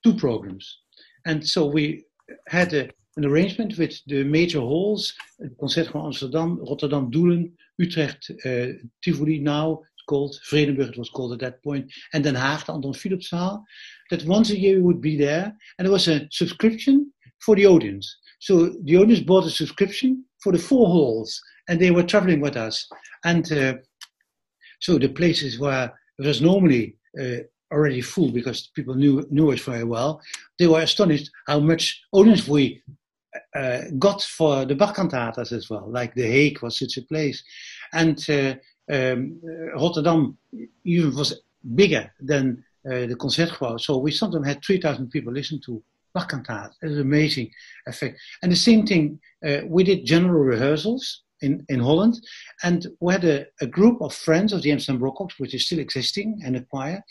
two 0.04 0.14
programs. 0.14 0.78
And 1.26 1.46
so 1.46 1.66
we 1.66 2.04
had 2.48 2.74
a, 2.74 2.90
an 3.16 3.24
arrangement 3.24 3.76
with 3.78 4.00
the 4.06 4.24
major 4.24 4.60
halls, 4.60 5.14
Concertgebouw 5.60 6.06
Amsterdam, 6.06 6.58
Rotterdam 6.68 7.10
Doelen, 7.10 7.52
Utrecht, 7.78 8.30
uh, 8.44 8.66
Tivoli 9.02 9.38
now, 9.38 9.82
called, 10.10 10.36
Vredenburg 10.50 10.90
it 10.90 10.98
was 10.98 11.10
called 11.10 11.32
at 11.32 11.40
that 11.40 11.62
point, 11.62 11.90
and 12.12 12.24
Den 12.24 12.34
Haag, 12.34 12.66
the 12.66 12.72
Anton 12.72 12.92
Philipszaal, 12.92 13.62
that 14.10 14.24
once 14.24 14.50
a 14.50 14.58
year 14.58 14.76
we 14.76 14.82
would 14.82 15.00
be 15.00 15.16
there, 15.16 15.54
and 15.78 15.86
there 15.86 15.92
was 15.92 16.08
a 16.08 16.26
subscription 16.32 17.12
for 17.38 17.54
the 17.54 17.66
audience. 17.66 18.06
So 18.40 18.74
the 18.84 18.96
audience 18.96 19.20
bought 19.20 19.46
a 19.46 19.50
subscription 19.50 20.24
for 20.42 20.52
the 20.52 20.58
four 20.58 20.86
halls, 20.86 21.40
and 21.68 21.80
they 21.80 21.92
were 21.92 22.02
traveling 22.02 22.40
with 22.40 22.56
us. 22.56 22.88
And 23.24 23.50
uh, 23.52 23.74
so 24.80 24.98
the 24.98 25.08
places 25.08 25.58
where 25.60 25.92
it 26.18 26.26
was 26.26 26.42
normally 26.42 26.96
uh, 27.20 27.42
already 27.72 28.00
full 28.00 28.32
because 28.32 28.68
people 28.74 28.94
knew 28.94 29.24
knew 29.30 29.52
us 29.52 29.60
very 29.60 29.84
well, 29.84 30.20
they 30.58 30.66
were 30.66 30.80
astonished 30.80 31.30
how 31.46 31.60
much 31.60 32.02
audience 32.12 32.48
we 32.48 32.82
uh, 33.54 33.80
got 33.98 34.22
for 34.22 34.64
the 34.64 34.74
Bach 34.74 34.96
cantatas 34.96 35.52
as 35.52 35.68
well. 35.70 35.86
Like 35.88 36.14
The 36.14 36.26
Hague 36.26 36.62
was 36.62 36.78
such 36.78 36.96
a 36.96 37.02
place, 37.02 37.42
and 37.92 38.18
uh, 38.28 38.54
um, 38.92 39.40
Rotterdam 39.74 40.36
even 40.84 41.14
was 41.14 41.40
bigger 41.74 42.12
than 42.20 42.64
uh, 42.86 43.06
the 43.06 43.16
Concertgebouw. 43.16 43.80
So 43.80 43.98
we 43.98 44.10
sometimes 44.12 44.46
had 44.46 44.64
three 44.64 44.80
thousand 44.80 45.10
people 45.10 45.32
listen 45.32 45.60
to 45.66 45.82
Bach 46.14 46.30
cantatas. 46.30 46.74
It 46.82 46.86
was 46.86 46.96
an 46.96 47.02
amazing 47.02 47.50
effect. 47.86 48.18
And 48.42 48.50
the 48.50 48.56
same 48.56 48.86
thing, 48.86 49.20
uh, 49.46 49.60
we 49.66 49.84
did 49.84 50.04
general 50.04 50.42
rehearsals 50.42 51.22
in, 51.40 51.64
in 51.68 51.80
Holland. 51.80 52.20
And 52.62 52.86
we 53.00 53.12
had 53.12 53.24
a, 53.24 53.46
a 53.60 53.66
group 53.66 54.00
of 54.02 54.12
friends 54.14 54.52
of 54.52 54.62
the 54.62 54.72
Amsterdam 54.72 55.00
Baroque, 55.00 55.32
which 55.38 55.54
is 55.54 55.66
still 55.66 55.78
existing, 55.78 56.40
and 56.44 56.56
a 56.56 56.62
choir. 56.62 57.02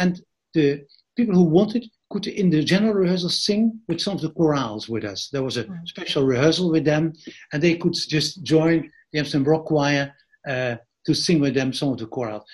And 0.00 0.20
the 0.52 0.84
people 1.16 1.34
who 1.34 1.44
wanted 1.44 1.86
could, 2.12 2.26
in 2.26 2.50
the 2.50 2.62
general 2.62 2.94
rehearsal, 2.94 3.28
sing 3.28 3.80
with 3.88 4.00
some 4.00 4.14
of 4.14 4.20
the 4.20 4.30
chorales 4.30 4.88
with 4.88 5.04
us. 5.04 5.28
There 5.32 5.42
was 5.42 5.56
a 5.56 5.64
mm. 5.64 5.88
special 5.88 6.24
rehearsal 6.24 6.70
with 6.70 6.84
them, 6.84 7.12
and 7.52 7.62
they 7.62 7.76
could 7.76 7.94
just 7.94 8.42
join 8.42 8.90
the 9.12 9.18
Amsterdam 9.18 9.44
Baroque 9.44 9.66
Choir 9.66 10.14
uh, 10.46 10.76
to 11.06 11.14
sing 11.14 11.40
with 11.40 11.54
them 11.54 11.72
some 11.72 11.90
of 11.90 11.98
the 11.98 12.06
chorales. 12.06 12.44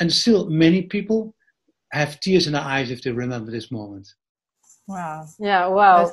And 0.00 0.12
still, 0.12 0.48
many 0.48 0.82
people 0.82 1.34
have 1.92 2.20
tears 2.20 2.46
in 2.46 2.52
their 2.52 2.62
eyes 2.62 2.90
if 2.90 3.02
they 3.02 3.10
remember 3.10 3.50
this 3.50 3.70
moment. 3.70 4.08
Wow. 4.86 5.26
Yeah, 5.38 5.66
wow. 5.66 6.10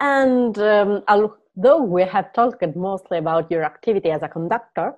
And 0.00 0.58
um, 0.58 1.02
Though 1.56 1.82
we 1.82 2.04
have 2.04 2.32
talked 2.32 2.64
mostly 2.74 3.18
about 3.18 3.50
your 3.50 3.64
activity 3.64 4.10
as 4.10 4.22
a 4.22 4.28
conductor, 4.28 4.94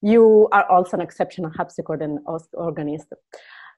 you 0.00 0.48
are 0.50 0.68
also 0.68 0.96
an 0.96 1.00
exceptional 1.00 1.50
harpsichord 1.50 2.02
and 2.02 2.18
organist. 2.54 3.12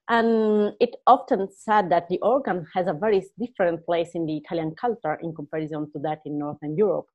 And 0.08 0.74
it 0.80 0.96
often 1.06 1.48
said 1.50 1.90
that 1.90 2.08
the 2.08 2.18
organ 2.20 2.66
has 2.74 2.86
a 2.86 2.92
very 2.92 3.24
different 3.38 3.84
place 3.86 4.10
in 4.14 4.26
the 4.26 4.36
Italian 4.36 4.74
culture 4.74 5.18
in 5.22 5.34
comparison 5.34 5.90
to 5.92 5.98
that 6.00 6.20
in 6.26 6.38
Northern 6.38 6.76
Europe 6.76 7.06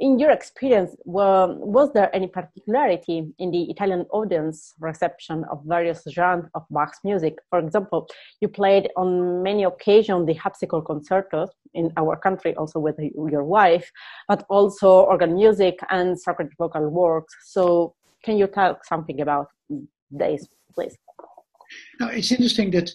in 0.00 0.18
your 0.18 0.30
experience, 0.30 0.96
was 1.04 1.92
there 1.92 2.14
any 2.14 2.26
particularity 2.26 3.32
in 3.38 3.50
the 3.50 3.70
Italian 3.70 4.02
audience 4.10 4.74
reception 4.80 5.44
of 5.50 5.62
various 5.64 6.02
genres 6.10 6.50
of 6.54 6.64
Bach's 6.70 6.98
music? 7.04 7.38
For 7.48 7.60
example, 7.60 8.08
you 8.40 8.48
played 8.48 8.90
on 8.96 9.42
many 9.42 9.62
occasions 9.64 10.26
the 10.26 10.34
harpsichord 10.34 10.84
concertos 10.84 11.50
in 11.74 11.92
our 11.96 12.16
country, 12.16 12.56
also 12.56 12.80
with 12.80 12.96
your 12.98 13.44
wife, 13.44 13.90
but 14.28 14.44
also 14.48 14.88
organ 14.88 15.34
music 15.34 15.78
and 15.90 16.18
sacred 16.20 16.48
vocal 16.58 16.88
works. 16.88 17.34
So, 17.44 17.94
can 18.24 18.36
you 18.36 18.48
tell 18.48 18.80
something 18.84 19.20
about 19.20 19.48
these, 20.10 20.48
please? 20.74 20.96
Now, 22.00 22.08
it's 22.08 22.32
interesting 22.32 22.70
that 22.72 22.90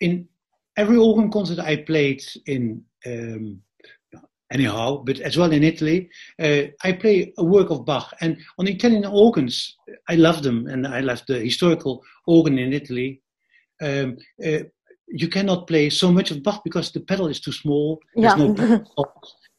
in 0.00 0.28
every 0.76 0.96
organ 0.96 1.30
concert 1.30 1.58
I 1.58 1.76
played 1.76 2.22
in 2.46 2.82
um, 3.06 3.60
anyhow, 4.52 5.02
but 5.04 5.18
as 5.20 5.36
well 5.36 5.52
in 5.52 5.64
Italy, 5.64 6.10
uh, 6.40 6.62
I 6.84 6.92
play 6.92 7.32
a 7.38 7.44
work 7.44 7.70
of 7.70 7.84
Bach. 7.84 8.12
And 8.20 8.36
on 8.58 8.68
Italian 8.68 9.06
organs, 9.06 9.76
I 10.08 10.16
love 10.16 10.42
them, 10.42 10.66
and 10.66 10.86
I 10.86 11.00
love 11.00 11.22
the 11.26 11.38
historical 11.40 12.02
organ 12.26 12.58
in 12.58 12.72
Italy. 12.72 13.22
Um, 13.80 14.16
uh, 14.44 14.60
you 15.08 15.28
cannot 15.28 15.66
play 15.66 15.90
so 15.90 16.12
much 16.12 16.30
of 16.30 16.42
Bach 16.42 16.62
because 16.64 16.92
the 16.92 17.00
pedal 17.00 17.28
is 17.28 17.40
too 17.40 17.52
small. 17.52 18.00
Yeah. 18.14 18.34
no 18.34 18.54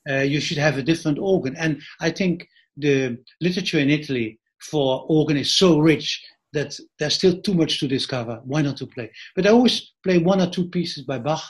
uh, 0.09 0.21
you 0.21 0.39
should 0.39 0.57
have 0.57 0.77
a 0.77 0.83
different 0.83 1.19
organ. 1.19 1.55
And 1.57 1.81
I 2.01 2.11
think 2.11 2.47
the 2.77 3.17
literature 3.41 3.79
in 3.79 3.89
Italy 3.89 4.39
for 4.61 5.05
organ 5.07 5.37
is 5.37 5.53
so 5.53 5.79
rich 5.79 6.23
that 6.53 6.77
there's 6.99 7.15
still 7.15 7.41
too 7.41 7.53
much 7.53 7.79
to 7.79 7.87
discover. 7.87 8.41
Why 8.45 8.61
not 8.61 8.77
to 8.77 8.87
play? 8.87 9.11
But 9.35 9.47
I 9.47 9.49
always 9.49 9.93
play 10.03 10.17
one 10.19 10.41
or 10.41 10.49
two 10.49 10.69
pieces 10.69 11.03
by 11.03 11.19
Bach. 11.19 11.43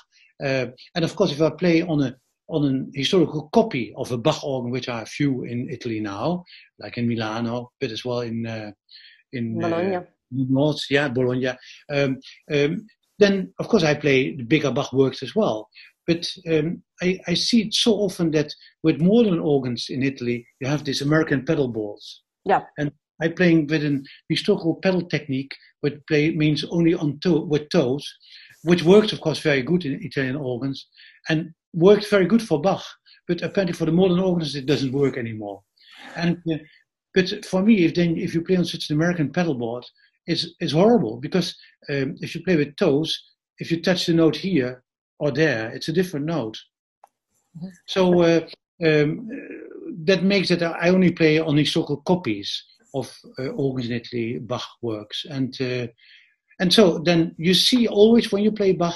Uh, 0.43 0.67
and 0.95 1.05
of 1.05 1.15
course, 1.15 1.31
if 1.31 1.41
I 1.41 1.49
play 1.51 1.81
on 1.81 2.01
a 2.01 2.15
on 2.49 2.65
an 2.65 2.91
historical 2.93 3.49
copy 3.53 3.93
of 3.95 4.11
a 4.11 4.17
Bach 4.17 4.43
organ, 4.43 4.71
which 4.71 4.89
are 4.89 5.03
a 5.03 5.05
few 5.05 5.43
in 5.43 5.69
Italy 5.69 5.99
now, 5.99 6.43
like 6.79 6.97
in 6.97 7.07
Milano, 7.07 7.71
but 7.79 7.91
as 7.91 8.03
well 8.03 8.21
in 8.21 8.45
uh, 8.45 8.71
in 9.31 9.63
uh, 9.63 9.69
Bologna. 9.69 9.95
Uh, 9.95 10.01
North, 10.35 10.81
yeah, 10.89 11.07
Bologna. 11.07 11.49
Um, 11.91 12.19
um, 12.51 12.87
then, 13.19 13.53
of 13.59 13.67
course, 13.67 13.83
I 13.83 13.93
play 13.93 14.35
the 14.35 14.43
bigger 14.43 14.71
Bach 14.71 14.91
works 14.91 15.21
as 15.21 15.35
well. 15.35 15.69
But 16.07 16.27
um, 16.51 16.81
I, 17.01 17.19
I, 17.27 17.33
see 17.33 17.61
it 17.61 17.73
so 17.73 17.93
often 17.93 18.31
that 18.31 18.53
with 18.81 18.99
modern 18.99 19.39
organs 19.39 19.87
in 19.89 20.03
Italy, 20.03 20.45
you 20.59 20.67
have 20.67 20.83
these 20.83 21.01
American 21.01 21.45
pedal 21.45 21.69
boards. 21.69 22.23
Yeah. 22.43 22.63
And 22.77 22.91
I 23.23 23.29
playing 23.29 23.67
with 23.67 23.83
an 23.83 24.03
historical 24.29 24.75
pedal 24.83 25.03
technique, 25.03 25.53
which 25.81 25.95
play 26.07 26.31
means 26.31 26.63
only 26.65 26.93
on 26.93 27.19
toe 27.19 27.45
with 27.45 27.69
toes, 27.69 28.05
which 28.63 28.83
works, 28.83 29.13
of 29.13 29.21
course, 29.21 29.39
very 29.39 29.61
good 29.61 29.85
in 29.85 30.03
Italian 30.03 30.35
organs. 30.35 30.87
And 31.29 31.53
worked 31.73 32.09
very 32.09 32.25
good 32.25 32.41
for 32.41 32.61
Bach, 32.61 32.83
but 33.27 33.41
apparently 33.41 33.73
for 33.73 33.85
the 33.85 33.91
modern 33.91 34.19
organs 34.19 34.55
it 34.55 34.65
doesn't 34.65 34.91
work 34.91 35.17
anymore. 35.17 35.63
And 36.15 36.37
uh, 36.51 36.57
but 37.13 37.45
for 37.45 37.61
me, 37.61 37.85
if 37.85 37.93
then 37.95 38.17
if 38.17 38.33
you 38.33 38.41
play 38.41 38.57
on 38.57 38.65
such 38.65 38.89
an 38.89 38.95
American 38.95 39.31
pedal 39.31 39.55
board, 39.55 39.85
it's 40.25 40.47
it's 40.59 40.73
horrible 40.73 41.17
because 41.17 41.55
um, 41.89 42.15
if 42.19 42.35
you 42.35 42.43
play 42.43 42.55
with 42.55 42.75
toes, 42.75 43.09
if 43.59 43.71
you 43.71 43.81
touch 43.81 44.05
the 44.05 44.13
note 44.13 44.35
here 44.35 44.83
or 45.19 45.31
there, 45.31 45.69
it's 45.71 45.89
a 45.89 45.93
different 45.93 46.25
note. 46.25 46.57
Mm-hmm. 47.57 47.67
So 47.87 48.21
uh, 48.21 48.41
um, 48.83 49.29
that 50.05 50.23
makes 50.23 50.51
it 50.51 50.61
I 50.61 50.89
only 50.89 51.11
play 51.11 51.39
on 51.39 51.57
historical 51.57 51.97
copies 51.97 52.63
of 52.93 53.15
uh, 53.39 53.53
Italy 53.77 54.39
Bach 54.39 54.67
works, 54.81 55.25
and 55.29 55.59
uh, 55.61 55.87
and 56.59 56.71
so 56.71 56.99
then 56.99 57.35
you 57.37 57.53
see 57.53 57.87
always 57.87 58.31
when 58.31 58.43
you 58.43 58.51
play 58.51 58.73
Bach, 58.73 58.95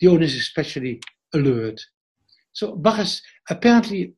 the 0.00 0.08
audience 0.08 0.34
is 0.34 0.40
especially 0.40 1.00
alert. 1.34 1.80
So 2.52 2.74
Bach 2.74 2.98
is 3.00 3.22
apparently 3.48 4.14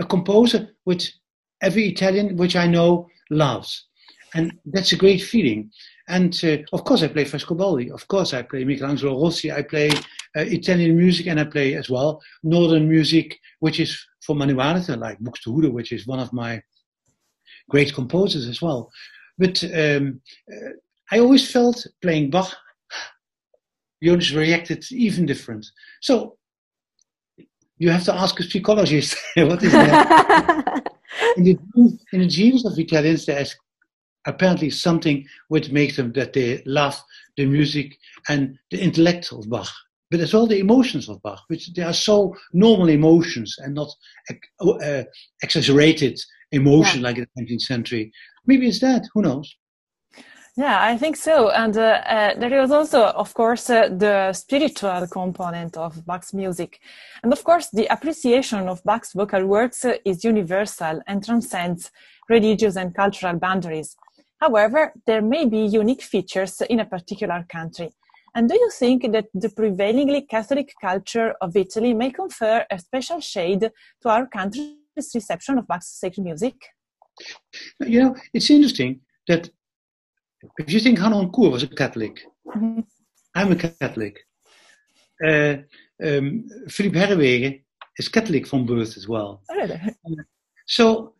a 0.00 0.04
composer 0.04 0.68
which 0.84 1.14
every 1.62 1.88
Italian, 1.88 2.36
which 2.36 2.56
I 2.56 2.66
know, 2.66 3.08
loves. 3.30 3.86
And 4.34 4.52
that's 4.64 4.92
a 4.92 4.96
great 4.96 5.22
feeling. 5.22 5.70
And 6.08 6.38
uh, 6.44 6.58
of 6.72 6.84
course, 6.84 7.02
I 7.02 7.08
play 7.08 7.24
Frescobaldi. 7.24 7.90
Of 7.92 8.08
course, 8.08 8.34
I 8.34 8.42
play 8.42 8.64
Michelangelo 8.64 9.22
Rossi. 9.22 9.52
I 9.52 9.62
play 9.62 9.90
uh, 9.90 10.40
Italian 10.40 10.96
music 10.96 11.26
and 11.26 11.38
I 11.38 11.44
play 11.44 11.74
as 11.74 11.90
well 11.90 12.20
Northern 12.42 12.88
music, 12.88 13.38
which 13.60 13.78
is 13.78 13.98
for 14.24 14.34
manualiter, 14.34 14.98
like 14.98 15.18
Buxtehude, 15.20 15.70
which 15.70 15.92
is 15.92 16.06
one 16.06 16.18
of 16.18 16.32
my 16.32 16.62
great 17.68 17.94
composers 17.94 18.46
as 18.46 18.60
well. 18.60 18.90
But 19.38 19.62
um, 19.64 20.20
uh, 20.50 20.70
I 21.10 21.18
always 21.18 21.50
felt 21.50 21.86
playing 22.00 22.30
Bach, 22.30 22.54
Jonas 24.02 24.32
reacted 24.32 24.84
even 24.90 25.26
different. 25.26 25.66
So 26.00 26.36
you 27.78 27.90
have 27.90 28.04
to 28.04 28.14
ask 28.14 28.38
a 28.40 28.42
psychologist 28.42 29.16
what 29.36 29.62
is 29.62 29.72
that? 29.72 30.92
in, 31.36 31.44
the, 31.44 31.58
in 32.12 32.20
the 32.20 32.26
genes 32.26 32.64
of 32.64 32.78
Italians, 32.78 33.26
there's 33.26 33.56
apparently 34.26 34.70
something 34.70 35.26
which 35.48 35.70
makes 35.70 35.96
them 35.96 36.12
that 36.12 36.32
they 36.32 36.62
love 36.64 37.00
the 37.36 37.46
music 37.46 37.98
and 38.28 38.58
the 38.70 38.78
intellect 38.80 39.32
of 39.32 39.48
Bach, 39.48 39.70
but 40.10 40.20
as 40.20 40.32
well 40.32 40.46
the 40.46 40.58
emotions 40.58 41.08
of 41.08 41.22
Bach, 41.22 41.40
which 41.48 41.72
they 41.74 41.82
are 41.82 41.92
so 41.92 42.36
normal 42.52 42.88
emotions 42.88 43.56
and 43.58 43.74
not 43.74 43.90
uh, 44.60 45.02
exaggerated 45.42 46.20
emotion 46.52 47.00
yeah. 47.00 47.08
like 47.08 47.18
in 47.18 47.26
the 47.34 47.42
19th 47.44 47.62
century. 47.62 48.12
Maybe 48.46 48.68
it's 48.68 48.80
that. 48.80 49.02
Who 49.14 49.22
knows? 49.22 49.56
Yeah, 50.54 50.84
I 50.84 50.98
think 50.98 51.16
so. 51.16 51.48
And 51.48 51.74
uh, 51.78 52.02
uh, 52.04 52.34
there 52.38 52.62
is 52.62 52.70
also, 52.70 53.04
of 53.04 53.32
course, 53.32 53.70
uh, 53.70 53.88
the 53.88 54.34
spiritual 54.34 55.06
component 55.06 55.78
of 55.78 56.04
Bach's 56.04 56.34
music. 56.34 56.78
And 57.22 57.32
of 57.32 57.42
course, 57.42 57.68
the 57.70 57.86
appreciation 57.86 58.68
of 58.68 58.84
Bach's 58.84 59.14
vocal 59.14 59.46
works 59.46 59.86
is 60.04 60.24
universal 60.24 61.00
and 61.06 61.24
transcends 61.24 61.90
religious 62.28 62.76
and 62.76 62.94
cultural 62.94 63.38
boundaries. 63.38 63.96
However, 64.40 64.92
there 65.06 65.22
may 65.22 65.46
be 65.46 65.60
unique 65.60 66.02
features 66.02 66.60
in 66.62 66.80
a 66.80 66.84
particular 66.84 67.46
country. 67.48 67.90
And 68.34 68.48
do 68.48 68.54
you 68.54 68.70
think 68.70 69.10
that 69.12 69.26
the 69.32 69.48
prevailingly 69.48 70.22
Catholic 70.22 70.74
culture 70.80 71.34
of 71.40 71.56
Italy 71.56 71.94
may 71.94 72.10
confer 72.10 72.66
a 72.70 72.78
special 72.78 73.20
shade 73.20 73.70
to 74.02 74.08
our 74.08 74.26
country's 74.94 75.14
reception 75.14 75.58
of 75.58 75.66
Bach's 75.66 75.88
sacred 75.88 76.24
music? 76.24 76.54
You 77.80 78.02
know, 78.02 78.16
it's 78.32 78.50
interesting 78.50 79.00
that 79.28 79.50
if 80.58 80.72
you 80.72 80.80
think 80.80 80.98
Harnoncourt 80.98 81.52
was 81.52 81.62
a 81.62 81.68
Catholic, 81.68 82.20
mm-hmm. 82.46 82.80
I'm 83.34 83.52
a 83.52 83.56
Catholic. 83.56 84.18
Uh, 85.24 85.56
um, 86.04 86.48
Philippe 86.68 86.98
Herreweghe 86.98 87.62
is 87.98 88.08
Catholic 88.08 88.46
from 88.46 88.66
birth 88.66 88.96
as 88.96 89.06
well. 89.06 89.42
Oh, 89.50 89.54
really? 89.54 89.80
so 90.66 91.14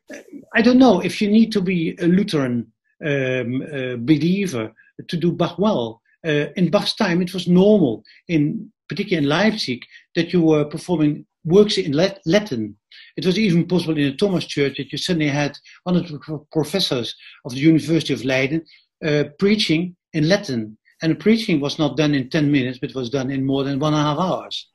I 0.55 0.63
don't 0.63 0.79
know 0.79 1.01
if 1.01 1.21
you 1.21 1.31
need 1.31 1.53
to 1.53 1.61
be 1.61 1.97
a 2.01 2.07
Lutheran 2.07 2.73
um, 3.05 3.63
uh, 3.63 3.97
believer 3.97 4.73
to 5.09 5.17
do 5.17 5.33
Bach 5.33 5.59
well. 5.59 6.01
Uh, 6.25 6.47
in 6.57 6.71
Bach's 6.71 6.95
time, 6.95 7.21
it 7.21 7.35
was 7.35 7.49
normal, 7.49 8.03
in 8.29 8.73
particularly 8.89 9.25
in 9.25 9.29
Leipzig, 9.29 9.83
that 10.15 10.33
you 10.33 10.43
were 10.43 10.65
performing 10.65 11.27
works 11.45 11.79
in 11.79 11.93
Latin. 11.93 12.77
It 13.17 13.27
was 13.27 13.39
even 13.39 13.67
possible 13.67 13.97
in 13.97 14.11
the 14.11 14.17
Thomas 14.17 14.45
Church 14.45 14.77
that 14.77 14.93
you 14.93 14.99
suddenly 14.99 15.29
had 15.29 15.57
one 15.85 15.97
of 15.97 16.09
the 16.09 16.41
professors 16.53 17.15
of 17.45 17.53
the 17.53 17.61
University 17.61 18.13
of 18.13 18.25
Leiden 18.25 18.65
uh, 19.05 19.25
preaching 19.39 19.97
in 20.13 20.29
Latin. 20.29 20.79
And 21.03 21.13
the 21.13 21.17
preaching 21.17 21.61
was 21.61 21.79
not 21.79 21.97
done 21.97 22.15
in 22.15 22.31
10 22.31 22.51
minutes, 22.51 22.79
but 22.81 22.95
was 22.95 23.11
done 23.11 23.31
in 23.31 23.45
more 23.45 23.65
than 23.65 23.81
one 23.81 23.93
and 23.93 24.01
a 24.01 24.05
half 24.05 24.19
hours. 24.19 24.69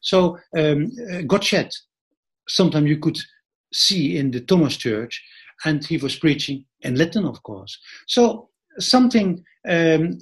So, 0.00 0.38
um, 0.56 0.90
uh, 1.10 1.22
Gottsched, 1.22 1.74
sometimes 2.48 2.88
you 2.88 2.98
could 2.98 3.18
see 3.72 4.16
in 4.16 4.30
the 4.30 4.40
Thomas 4.40 4.76
Church, 4.76 5.22
and 5.64 5.84
he 5.84 5.98
was 5.98 6.16
preaching 6.16 6.64
in 6.80 6.96
Latin, 6.96 7.24
of 7.24 7.42
course. 7.42 7.78
So, 8.06 8.48
something 8.78 9.44
um, 9.68 10.18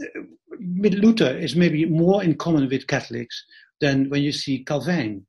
with 0.79 0.95
Luther 0.95 1.37
is 1.37 1.57
maybe 1.57 1.85
more 1.85 2.23
in 2.23 2.37
common 2.37 2.69
with 2.69 2.87
Catholics 2.87 3.45
than 3.81 4.09
when 4.11 4.23
you 4.23 4.33
see 4.33 4.65
Calvin. 4.65 5.27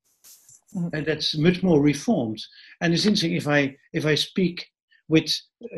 And 0.94 1.06
that's 1.06 1.38
much 1.38 1.62
more 1.64 1.82
reformed. 1.82 2.42
And 2.82 2.94
it's 2.94 3.06
interesting 3.06 3.36
if 3.36 3.48
I 3.48 3.76
if 3.94 4.06
I 4.06 4.16
speak 4.16 4.68
with 5.08 5.32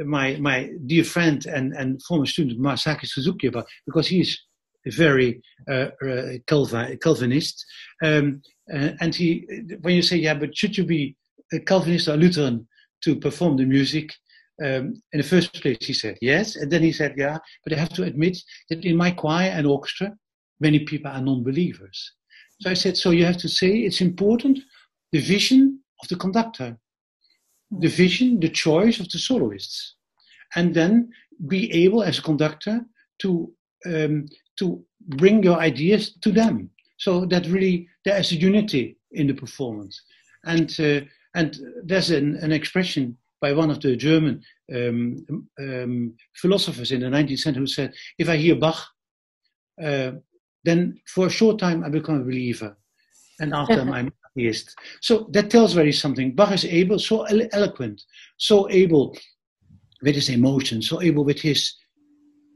my 0.06 0.38
my 0.38 0.70
dear 0.86 1.04
friend 1.04 1.46
and, 1.46 1.74
and 1.74 2.02
former 2.04 2.26
student 2.26 2.60
Masaaki 2.60 3.08
Suzuki 3.08 3.48
about 3.48 3.68
because 3.86 4.08
he's 4.08 4.40
very 4.88 5.42
uh, 5.70 5.90
uh, 6.08 6.34
Calvin, 6.48 6.98
Calvinist, 7.02 7.66
um, 8.04 8.42
uh, 8.74 8.92
and 9.02 9.16
he 9.16 9.46
when 9.82 9.96
you 9.96 10.02
say 10.02 10.18
yeah, 10.18 10.34
but 10.34 10.56
should 10.56 10.78
you 10.78 10.86
be 10.86 11.16
a 11.54 11.60
Calvinist 11.60 12.08
or 12.08 12.18
Lutheran 12.18 12.68
to 13.04 13.16
perform 13.16 13.58
the 13.58 13.66
music? 13.66 14.12
Um, 14.64 15.02
in 15.12 15.18
the 15.20 15.24
first 15.24 15.54
place, 15.62 15.78
he 15.82 15.94
said 15.94 16.18
yes, 16.22 16.56
and 16.56 16.72
then 16.72 16.82
he 16.82 16.94
said 16.94 17.16
yeah, 17.18 17.40
but 17.64 17.74
I 17.74 17.78
have 17.78 17.94
to 17.96 18.04
admit 18.04 18.38
that 18.70 18.86
in 18.86 18.96
my 18.96 19.12
choir 19.12 19.50
and 19.50 19.68
orchestra, 19.68 20.16
many 20.62 20.80
people 20.86 21.12
are 21.12 21.22
non-believers. 21.22 22.14
So 22.62 22.70
I 22.70 22.74
said, 22.74 22.96
so 22.96 23.12
you 23.12 23.26
have 23.26 23.38
to 23.38 23.50
say 23.50 23.80
it's 23.80 24.00
important 24.00 24.60
the 25.16 25.24
vision 25.36 25.62
of 26.02 26.08
the 26.10 26.18
conductor 26.26 26.70
the 27.72 27.88
vision, 27.88 28.40
the 28.40 28.50
choice 28.50 29.00
of 29.00 29.10
the 29.10 29.20
soloists, 29.20 29.96
and 30.56 30.74
then 30.74 31.10
be 31.48 31.72
able 31.74 32.04
as 32.04 32.20
a 32.20 32.22
conductor 32.22 32.82
to 33.20 33.52
um, 33.86 34.28
to 34.58 34.84
bring 35.18 35.44
your 35.44 35.58
ideas 35.58 36.16
to 36.22 36.32
them. 36.32 36.70
So 36.98 37.26
that 37.26 37.48
really 37.48 37.88
there 38.06 38.18
is 38.18 38.32
a 38.32 38.36
unity 38.36 38.98
in 39.12 39.28
the 39.28 39.34
performance, 39.34 40.02
and 40.46 40.70
uh, 40.80 41.02
and 41.36 41.58
there's 41.84 42.12
an, 42.12 42.38
an 42.38 42.52
expression 42.52 43.18
by 43.42 43.52
one 43.54 43.70
of 43.70 43.82
the 43.82 43.96
German 43.96 44.42
um, 44.74 45.26
um, 45.60 46.14
philosophers 46.36 46.92
in 46.92 47.02
the 47.02 47.08
19th 47.08 47.40
century 47.40 47.62
who 47.62 47.68
said, 47.68 47.94
"If 48.18 48.30
I 48.30 48.38
hear 48.38 48.56
Bach, 48.56 48.80
uh, 49.84 50.12
then 50.64 51.00
for 51.14 51.28
a 51.28 51.32
short 51.40 51.60
time 51.60 51.84
I 51.84 51.90
become 51.90 52.22
a 52.22 52.24
believer, 52.24 52.78
and 53.40 53.54
after 53.54 53.82
I'm 53.98 54.12
atheist. 54.36 54.76
So 55.02 55.28
that 55.32 55.50
tells 55.50 55.74
very 55.74 55.92
something. 55.92 56.34
Bach 56.34 56.52
is 56.52 56.66
able, 56.66 57.00
so 57.00 57.24
eloquent, 57.24 58.02
so 58.38 58.70
able 58.70 59.18
with 60.02 60.16
his 60.16 60.30
emotions, 60.30 60.90
so 60.90 61.02
able 61.02 61.24
with 61.24 61.40
his 61.40 61.74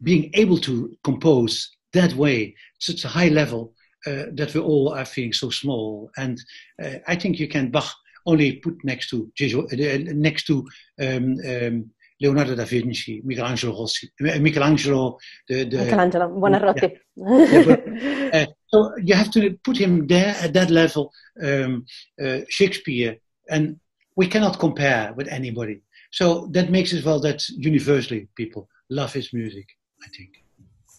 being 0.01 0.31
able 0.33 0.57
to 0.57 0.95
compose 1.03 1.69
that 1.93 2.13
way, 2.13 2.55
such 2.79 3.03
a 3.03 3.07
high 3.09 3.27
level 3.29 3.73
uh, 4.07 4.25
that 4.33 4.53
we 4.53 4.61
all 4.61 4.93
are 4.93 5.05
feeling 5.05 5.33
so 5.33 5.49
small. 5.49 6.09
And 6.17 6.39
uh, 6.81 6.99
I 7.07 7.15
think 7.15 7.39
you 7.39 7.47
can 7.47 7.69
Bach 7.69 7.93
only 8.25 8.53
put 8.53 8.77
next 8.83 9.09
to 9.09 9.29
uh, 9.41 9.97
next 10.13 10.45
to 10.47 10.65
um, 11.01 11.37
um, 11.45 11.91
Leonardo 12.21 12.55
da 12.55 12.65
Vinci, 12.65 13.21
Michelangelo 13.25 13.77
Rossi, 13.77 14.11
uh, 14.21 14.39
Michelangelo, 14.39 15.17
the, 15.47 15.63
the 15.65 15.77
Michelangelo 15.77 16.29
Buonarroti. 16.29 16.97
Yeah, 17.15 18.45
so 18.71 18.95
you 18.97 19.15
have 19.15 19.31
to 19.31 19.57
put 19.63 19.77
him 19.77 20.07
there 20.07 20.35
at 20.41 20.53
that 20.53 20.69
level, 20.69 21.11
um, 21.41 21.85
uh, 22.23 22.39
Shakespeare, 22.49 23.17
and 23.49 23.79
we 24.15 24.27
cannot 24.27 24.59
compare 24.59 25.13
with 25.13 25.27
anybody. 25.27 25.81
So 26.11 26.47
that 26.51 26.69
makes 26.69 26.93
it 26.93 27.05
well 27.05 27.19
that 27.21 27.47
universally 27.49 28.27
people 28.35 28.67
love 28.89 29.13
his 29.13 29.33
music. 29.33 29.67
I 30.03 30.07
think. 30.15 30.29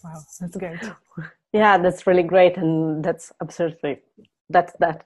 Wow, 0.03 0.21
that's 0.39 0.57
great. 0.57 0.79
Yeah, 1.53 1.77
that's 1.77 2.07
really 2.07 2.23
great, 2.23 2.57
and 2.57 3.03
that's 3.03 3.31
absolutely 3.41 3.99
that's 4.49 4.73
that. 4.79 5.03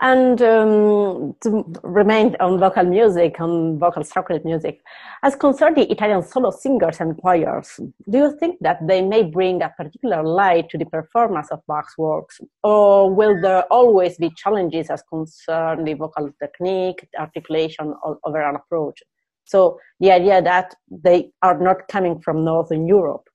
And 0.00 0.42
um, 0.42 1.34
to 1.40 1.64
remain 1.82 2.36
on 2.38 2.58
vocal 2.58 2.84
music, 2.84 3.40
on 3.40 3.78
vocal 3.78 4.04
sacred 4.04 4.44
music, 4.44 4.82
as 5.22 5.34
concerned 5.34 5.76
the 5.76 5.90
Italian 5.90 6.22
solo 6.22 6.50
singers 6.50 7.00
and 7.00 7.16
choirs, 7.16 7.80
do 8.10 8.18
you 8.18 8.36
think 8.38 8.58
that 8.60 8.86
they 8.86 9.00
may 9.00 9.22
bring 9.22 9.62
a 9.62 9.70
particular 9.70 10.22
light 10.22 10.68
to 10.68 10.76
the 10.76 10.84
performance 10.84 11.48
of 11.50 11.60
Bach's 11.66 11.96
works, 11.96 12.40
or 12.62 13.14
will 13.14 13.40
there 13.40 13.62
always 13.72 14.18
be 14.18 14.30
challenges 14.36 14.90
as 14.90 15.02
concern 15.08 15.84
the 15.84 15.94
vocal 15.94 16.30
technique, 16.42 17.08
articulation, 17.18 17.94
or 18.02 18.18
overall 18.24 18.56
approach? 18.56 19.02
So 19.46 19.78
the 19.98 20.10
idea 20.10 20.42
that 20.42 20.74
they 20.90 21.30
are 21.40 21.58
not 21.58 21.88
coming 21.88 22.20
from 22.20 22.44
Northern 22.44 22.86
Europe. 22.86 23.28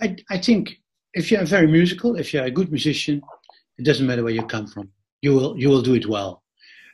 I, 0.00 0.16
I 0.30 0.38
think 0.38 0.78
if 1.12 1.30
you're 1.30 1.44
very 1.44 1.66
musical, 1.66 2.16
if 2.16 2.32
you're 2.32 2.44
a 2.44 2.50
good 2.50 2.70
musician, 2.70 3.20
it 3.78 3.84
doesn't 3.84 4.06
matter 4.06 4.24
where 4.24 4.32
you 4.32 4.42
come 4.42 4.66
from. 4.66 4.90
You 5.22 5.34
will 5.34 5.58
you 5.58 5.68
will 5.68 5.82
do 5.82 5.94
it 5.94 6.06
well. 6.06 6.42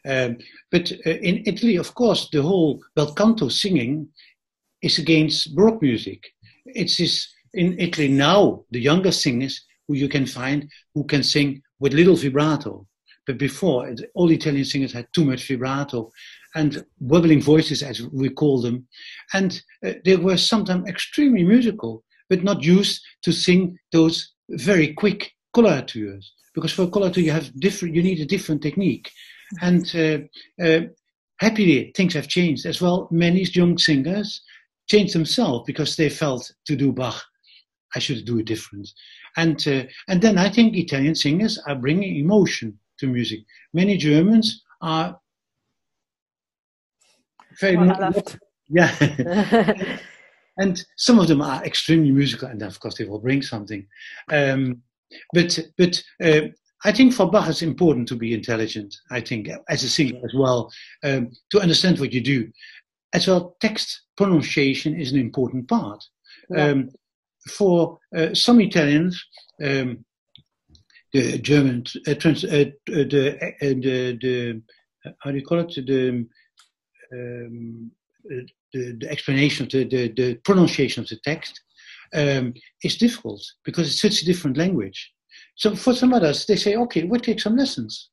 Um, 0.06 0.38
but 0.70 0.92
uh, 1.06 1.10
in 1.10 1.42
Italy, 1.46 1.76
of 1.76 1.94
course, 1.94 2.28
the 2.30 2.42
whole 2.42 2.82
bel 2.94 3.14
canto 3.14 3.48
singing 3.48 4.08
is 4.82 4.98
against 4.98 5.54
Baroque 5.54 5.80
music. 5.82 6.22
It 6.66 7.00
is 7.00 7.26
in 7.54 7.78
Italy 7.78 8.08
now 8.08 8.64
the 8.70 8.80
younger 8.80 9.12
singers 9.12 9.64
who 9.88 9.94
you 9.94 10.08
can 10.08 10.26
find 10.26 10.68
who 10.94 11.04
can 11.04 11.22
sing 11.22 11.62
with 11.78 11.92
little 11.94 12.16
vibrato. 12.16 12.86
but 13.26 13.38
before 13.38 13.94
all 14.14 14.30
Italian 14.30 14.64
singers 14.64 14.92
had 14.92 15.06
too 15.12 15.24
much 15.24 15.46
vibrato 15.46 16.10
and 16.54 16.84
wobbling 17.00 17.40
voices, 17.40 17.82
as 17.82 18.02
we 18.12 18.28
call 18.28 18.60
them, 18.60 18.86
and 19.32 19.62
uh, 19.84 19.92
they 20.04 20.16
were 20.16 20.36
sometimes 20.36 20.88
extremely 20.88 21.42
musical, 21.42 22.04
but 22.28 22.44
not 22.44 22.62
used 22.62 23.02
to 23.22 23.32
sing 23.32 23.76
those 23.92 24.32
very 24.50 24.92
quick 24.92 25.32
coloratures. 25.56 26.26
Because 26.54 26.72
for 26.72 26.88
colorature 26.88 27.20
you 27.20 27.32
have 27.32 27.58
different, 27.58 27.94
you 27.94 28.02
need 28.02 28.20
a 28.20 28.26
different 28.26 28.62
technique, 28.62 29.10
and 29.60 29.90
uh, 29.94 30.64
uh, 30.64 30.80
happily 31.38 31.92
things 31.96 32.14
have 32.14 32.28
changed 32.28 32.66
as 32.66 32.80
well. 32.80 33.08
Many 33.10 33.42
young 33.42 33.76
singers 33.78 34.40
changed 34.88 35.14
themselves 35.14 35.64
because 35.66 35.96
they 35.96 36.08
felt 36.08 36.52
to 36.66 36.76
do 36.76 36.92
Bach, 36.92 37.22
I 37.94 37.98
should 37.98 38.24
do 38.24 38.38
it 38.38 38.46
different. 38.46 38.88
And, 39.36 39.66
uh, 39.66 39.84
and 40.08 40.20
then 40.20 40.38
I 40.38 40.48
think 40.48 40.76
Italian 40.76 41.14
singers 41.14 41.58
are 41.66 41.74
bringing 41.74 42.16
emotion 42.16 42.78
to 42.98 43.06
music. 43.06 43.40
Many 43.72 43.96
Germans 43.96 44.62
are 44.80 45.18
very 47.60 47.76
well, 47.76 48.12
yeah. 48.68 49.98
and 50.58 50.84
some 50.96 51.18
of 51.18 51.28
them 51.28 51.42
are 51.42 51.64
extremely 51.64 52.10
musical, 52.10 52.48
and 52.48 52.62
of 52.62 52.78
course 52.80 52.96
they 52.96 53.04
will 53.04 53.20
bring 53.20 53.42
something. 53.42 53.86
Um, 54.30 54.82
but 55.32 55.58
but 55.78 56.02
uh, 56.22 56.48
I 56.84 56.92
think 56.92 57.14
for 57.14 57.30
Bach 57.30 57.48
it's 57.48 57.62
important 57.62 58.08
to 58.08 58.16
be 58.16 58.34
intelligent. 58.34 58.94
I 59.10 59.20
think 59.20 59.48
as 59.68 59.84
a 59.84 59.88
singer 59.88 60.20
as 60.24 60.34
well 60.34 60.70
um, 61.02 61.30
to 61.50 61.60
understand 61.60 61.98
what 61.98 62.12
you 62.12 62.20
do. 62.20 62.50
As 63.12 63.28
well, 63.28 63.56
text 63.60 64.02
pronunciation 64.16 65.00
is 65.00 65.12
an 65.12 65.20
important 65.20 65.68
part. 65.68 66.04
Yeah. 66.50 66.66
Um, 66.66 66.90
for 67.48 67.98
uh, 68.16 68.34
some 68.34 68.60
Italians, 68.60 69.22
um, 69.62 70.04
the 71.12 71.38
German 71.38 71.84
uh, 72.08 72.14
trans, 72.14 72.44
uh, 72.44 72.48
uh 72.48 73.04
the, 73.12 73.38
uh, 73.40 73.68
the 73.68 74.18
the 74.20 74.62
how 75.20 75.30
do 75.30 75.36
you 75.38 75.44
call 75.44 75.60
it 75.60 75.74
the 75.86 76.26
um, 77.12 77.90
the, 78.24 78.46
the, 78.72 79.08
explanation 79.10 79.66
of 79.66 79.72
the, 79.72 79.84
the, 79.84 80.08
the, 80.08 80.34
pronunciation 80.36 81.02
of 81.02 81.08
the 81.08 81.18
text 81.22 81.60
um, 82.14 82.54
is 82.82 82.96
difficult 82.96 83.42
because 83.64 83.88
it's 83.88 84.00
such 84.00 84.22
a 84.22 84.26
different 84.26 84.56
language. 84.56 85.12
So 85.56 85.74
for 85.74 85.94
some 85.94 86.12
others, 86.12 86.46
they 86.46 86.56
say, 86.56 86.76
okay, 86.76 87.04
we'll 87.04 87.20
take 87.20 87.40
some 87.40 87.56
lessons. 87.56 88.10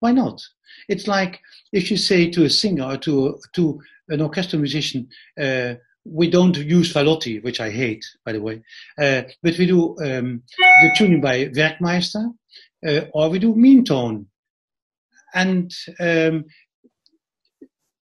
Why 0.00 0.12
not? 0.12 0.40
It's 0.88 1.06
like 1.06 1.40
if 1.72 1.90
you 1.90 1.96
say 1.96 2.30
to 2.30 2.44
a 2.44 2.50
singer 2.50 2.84
or 2.84 2.96
to, 2.98 3.38
to 3.54 3.80
an 4.08 4.22
orchestral 4.22 4.60
musician, 4.60 5.08
uh, 5.40 5.74
we 6.04 6.30
don't 6.30 6.56
use 6.56 6.92
Vallotti, 6.92 7.42
which 7.42 7.60
I 7.60 7.70
hate, 7.70 8.04
by 8.24 8.32
the 8.32 8.40
way, 8.40 8.62
uh, 8.98 9.22
but 9.42 9.58
we 9.58 9.66
do 9.66 9.90
um, 9.98 10.42
the 10.56 10.94
tuning 10.96 11.20
by 11.20 11.46
Werckmeister, 11.48 12.32
uh, 12.86 13.00
or 13.12 13.28
we 13.28 13.38
do 13.38 13.54
mean 13.54 13.84
tone. 13.84 14.26
And 15.34 15.72
um, 16.00 16.46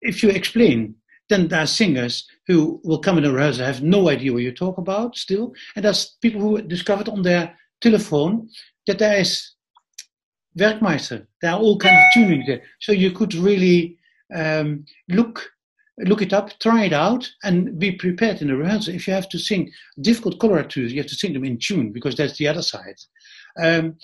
if 0.00 0.22
you 0.22 0.30
explain, 0.30 0.94
then 1.30 1.48
there 1.48 1.60
are 1.60 1.66
singers 1.66 2.28
who 2.46 2.80
will 2.84 2.98
come 2.98 3.16
in 3.16 3.24
a 3.24 3.32
rehearsal 3.32 3.64
have 3.64 3.82
no 3.82 4.10
idea 4.10 4.32
what 4.32 4.42
you 4.42 4.52
talk 4.52 4.76
about 4.76 5.16
still, 5.16 5.54
and 5.74 5.84
there's 5.84 6.16
people 6.20 6.40
who 6.40 6.60
discovered 6.60 7.08
on 7.08 7.22
their 7.22 7.56
telephone 7.80 8.48
that 8.86 8.98
there 8.98 9.18
is 9.18 9.54
Werckmeister. 10.58 11.26
There 11.40 11.52
are 11.52 11.58
all 11.58 11.78
kinds 11.78 11.96
of 11.96 12.12
tuning 12.12 12.44
there, 12.46 12.62
so 12.80 12.92
you 12.92 13.12
could 13.12 13.32
really 13.34 13.96
um, 14.34 14.84
look 15.08 15.50
look 15.98 16.22
it 16.22 16.32
up, 16.32 16.58
try 16.60 16.84
it 16.84 16.92
out, 16.92 17.30
and 17.44 17.78
be 17.78 17.92
prepared 17.92 18.40
in 18.40 18.48
the 18.48 18.56
rehearsal. 18.56 18.94
If 18.94 19.06
you 19.06 19.12
have 19.12 19.28
to 19.30 19.38
sing 19.38 19.70
difficult 20.00 20.38
coloratures, 20.38 20.90
you 20.90 20.96
have 20.96 21.10
to 21.10 21.14
sing 21.14 21.34
them 21.34 21.44
in 21.44 21.58
tune 21.58 21.92
because 21.92 22.14
that's 22.14 22.38
the 22.38 22.48
other 22.48 22.62
side. 22.62 22.96
Um, 23.60 23.96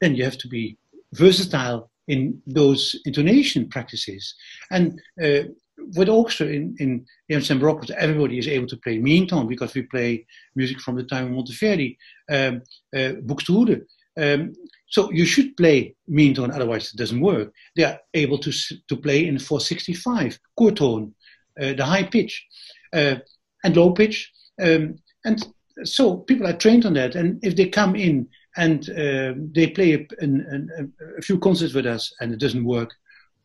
then 0.00 0.16
you 0.16 0.24
have 0.24 0.38
to 0.38 0.48
be 0.48 0.76
versatile 1.12 1.90
in 2.08 2.42
those 2.46 2.98
intonation 3.04 3.68
practices. 3.68 4.34
And 4.70 5.00
uh, 5.22 5.44
with 5.78 6.08
orchestra 6.08 6.46
in, 6.46 6.74
in 6.78 7.06
Amsterdam 7.30 7.60
Baroque, 7.60 7.90
everybody 7.90 8.38
is 8.38 8.48
able 8.48 8.66
to 8.68 8.76
play 8.76 8.98
mean 8.98 9.26
tone 9.26 9.46
because 9.46 9.74
we 9.74 9.82
play 9.82 10.26
music 10.54 10.80
from 10.80 10.96
the 10.96 11.04
time 11.04 11.26
of 11.26 11.32
Monteverdi, 11.32 11.96
um, 12.30 12.62
uh, 12.94 13.12
Buxtehude. 13.26 13.82
Um, 14.18 14.54
so 14.88 15.10
you 15.10 15.26
should 15.26 15.56
play 15.56 15.94
mean 16.08 16.34
tone, 16.34 16.50
otherwise 16.50 16.92
it 16.92 16.96
doesn't 16.96 17.20
work. 17.20 17.52
They 17.76 17.84
are 17.84 17.98
able 18.14 18.38
to, 18.38 18.52
to 18.88 18.96
play 18.96 19.26
in 19.26 19.38
465, 19.38 20.38
tone, 20.74 21.14
uh, 21.60 21.72
the 21.74 21.84
high 21.84 22.04
pitch, 22.04 22.46
uh, 22.92 23.16
and 23.64 23.76
low 23.76 23.92
pitch. 23.92 24.32
Um, 24.62 24.96
and 25.24 25.46
so 25.84 26.16
people 26.16 26.46
are 26.46 26.56
trained 26.56 26.86
on 26.86 26.94
that. 26.94 27.14
And 27.14 27.44
if 27.44 27.56
they 27.56 27.68
come 27.68 27.96
in 27.96 28.28
and 28.56 28.88
uh, 28.90 29.34
they 29.54 29.68
play 29.68 29.92
a, 29.94 30.06
a, 30.22 31.18
a, 31.18 31.22
few 31.22 31.38
concerts 31.38 31.74
with 31.74 31.84
us 31.84 32.14
and 32.20 32.32
it 32.32 32.40
doesn't 32.40 32.64
work, 32.64 32.94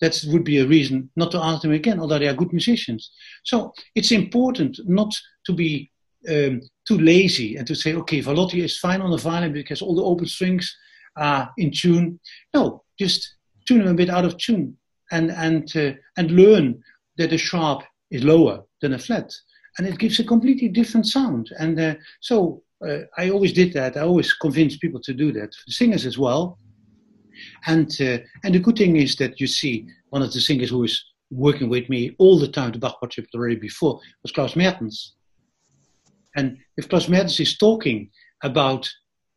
that 0.02 0.20
would 0.28 0.44
be 0.44 0.58
a 0.58 0.68
reason 0.68 1.10
not 1.16 1.32
to 1.32 1.42
ask 1.42 1.62
them 1.62 1.72
again, 1.72 2.00
although 2.00 2.20
they 2.20 2.28
are 2.28 2.34
good 2.34 2.52
musicians. 2.52 3.12
So 3.44 3.74
it's 3.96 4.12
important 4.12 4.80
not 4.86 5.14
to 5.46 5.54
be 5.54 5.92
um, 6.30 6.62
too 6.88 6.98
lazy 6.98 7.56
and 7.56 7.66
to 7.68 7.76
say, 7.76 7.94
okay, 7.94 8.22
Vallotti 8.22 8.64
is 8.64 8.80
fine 8.80 9.02
on 9.02 9.12
the 9.12 9.18
violin 9.18 9.54
because 9.54 9.82
all 9.82 9.96
the 9.96 10.04
open 10.04 10.26
strings 10.26 10.76
are 11.16 11.52
in 11.58 11.72
tune. 11.72 12.20
No, 12.54 12.84
just 13.00 13.36
tune 13.68 13.80
them 13.80 13.90
a 13.90 13.94
bit 13.94 14.10
out 14.10 14.26
of 14.26 14.38
tune 14.38 14.76
and 15.12 15.32
and 15.32 15.76
uh, 15.76 15.94
and 16.18 16.32
learn 16.32 16.82
that 17.18 17.34
a 17.34 17.38
sharp 17.38 17.84
is 18.10 18.24
lower 18.24 18.64
than 18.82 18.94
a 18.94 19.00
flat, 19.00 19.32
and 19.78 19.88
it 19.88 20.00
gives 20.00 20.20
a 20.20 20.24
completely 20.24 20.68
different 20.68 21.06
sound. 21.08 21.50
And 21.60 21.80
uh, 21.80 21.96
so 22.22 22.64
uh, 22.88 23.00
I 23.18 23.30
always 23.30 23.54
did 23.54 23.74
that. 23.74 23.98
I 23.98 24.02
always 24.02 24.34
convinced 24.34 24.82
people 24.82 25.02
to 25.02 25.14
do 25.14 25.32
that. 25.34 25.54
Singers 25.68 26.06
as 26.06 26.18
well. 26.18 26.58
And 27.68 27.90
uh, 28.02 28.20
and 28.44 28.56
the 28.56 28.60
good 28.60 28.78
thing 28.78 28.96
is 28.96 29.16
that 29.18 29.40
you 29.40 29.48
see 29.48 29.88
one 30.10 30.22
of 30.22 30.34
the 30.34 30.42
singers 30.42 30.70
who 30.70 30.84
is 30.84 31.04
working 31.32 31.70
with 31.70 31.90
me 31.90 32.16
all 32.20 32.38
the 32.38 32.48
time, 32.48 32.72
the 32.72 32.80
Bach 32.80 33.00
project 33.00 33.30
already 33.34 33.56
before, 33.56 34.00
was 34.22 34.32
Klaus 34.32 34.56
Mertens. 34.56 35.16
And 36.36 36.58
if 36.78 36.90
Klaus 36.90 37.10
Mertens 37.10 37.40
is 37.40 37.58
talking 37.58 38.10
about 38.44 38.90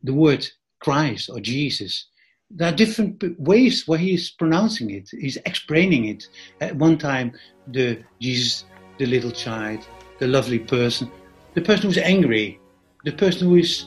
the 0.03 0.15
word 0.15 0.47
Christ 0.81 1.31
or 1.31 1.41
Jesus, 1.41 2.07
there 2.51 2.69
are 2.69 2.77
different 2.77 3.23
ways 3.39 3.89
where 3.89 3.99
he 3.99 4.15
is 4.15 4.31
pronouncing 4.31 4.91
it. 4.91 5.09
He's 5.11 5.39
explaining 5.47 6.07
it. 6.07 6.29
At 6.61 6.77
one 6.77 6.99
time, 6.99 7.33
the 7.69 8.03
Jesus, 8.21 8.65
the 8.99 9.07
little 9.07 9.31
child, 9.31 9.87
the 10.19 10.27
lovely 10.27 10.59
person, 10.59 11.11
the 11.55 11.63
person 11.63 11.87
who's 11.87 11.99
angry, 11.99 12.61
the 13.05 13.13
person 13.13 13.49
who 13.49 13.57
is 13.57 13.87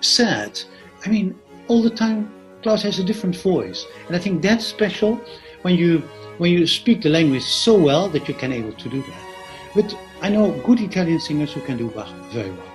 sad. 0.00 0.58
I 1.04 1.10
mean, 1.10 1.38
all 1.68 1.82
the 1.82 1.90
time, 1.90 2.32
Klaus 2.62 2.82
has 2.82 2.98
a 2.98 3.04
different 3.04 3.36
voice, 3.36 3.86
and 4.06 4.16
I 4.16 4.18
think 4.18 4.42
that's 4.42 4.64
special 4.64 5.20
when 5.62 5.76
you 5.76 6.02
when 6.38 6.52
you 6.52 6.66
speak 6.66 7.02
the 7.02 7.08
language 7.08 7.42
so 7.42 7.76
well 7.76 8.08
that 8.10 8.28
you 8.28 8.34
can 8.34 8.52
able 8.52 8.72
to 8.72 8.88
do 8.88 9.02
that. 9.02 9.22
But 9.74 9.94
I 10.22 10.28
know 10.28 10.52
good 10.64 10.80
Italian 10.80 11.20
singers 11.20 11.52
who 11.52 11.60
can 11.60 11.76
do 11.76 11.90
Bach 11.90 12.08
very 12.32 12.50
well. 12.50 12.67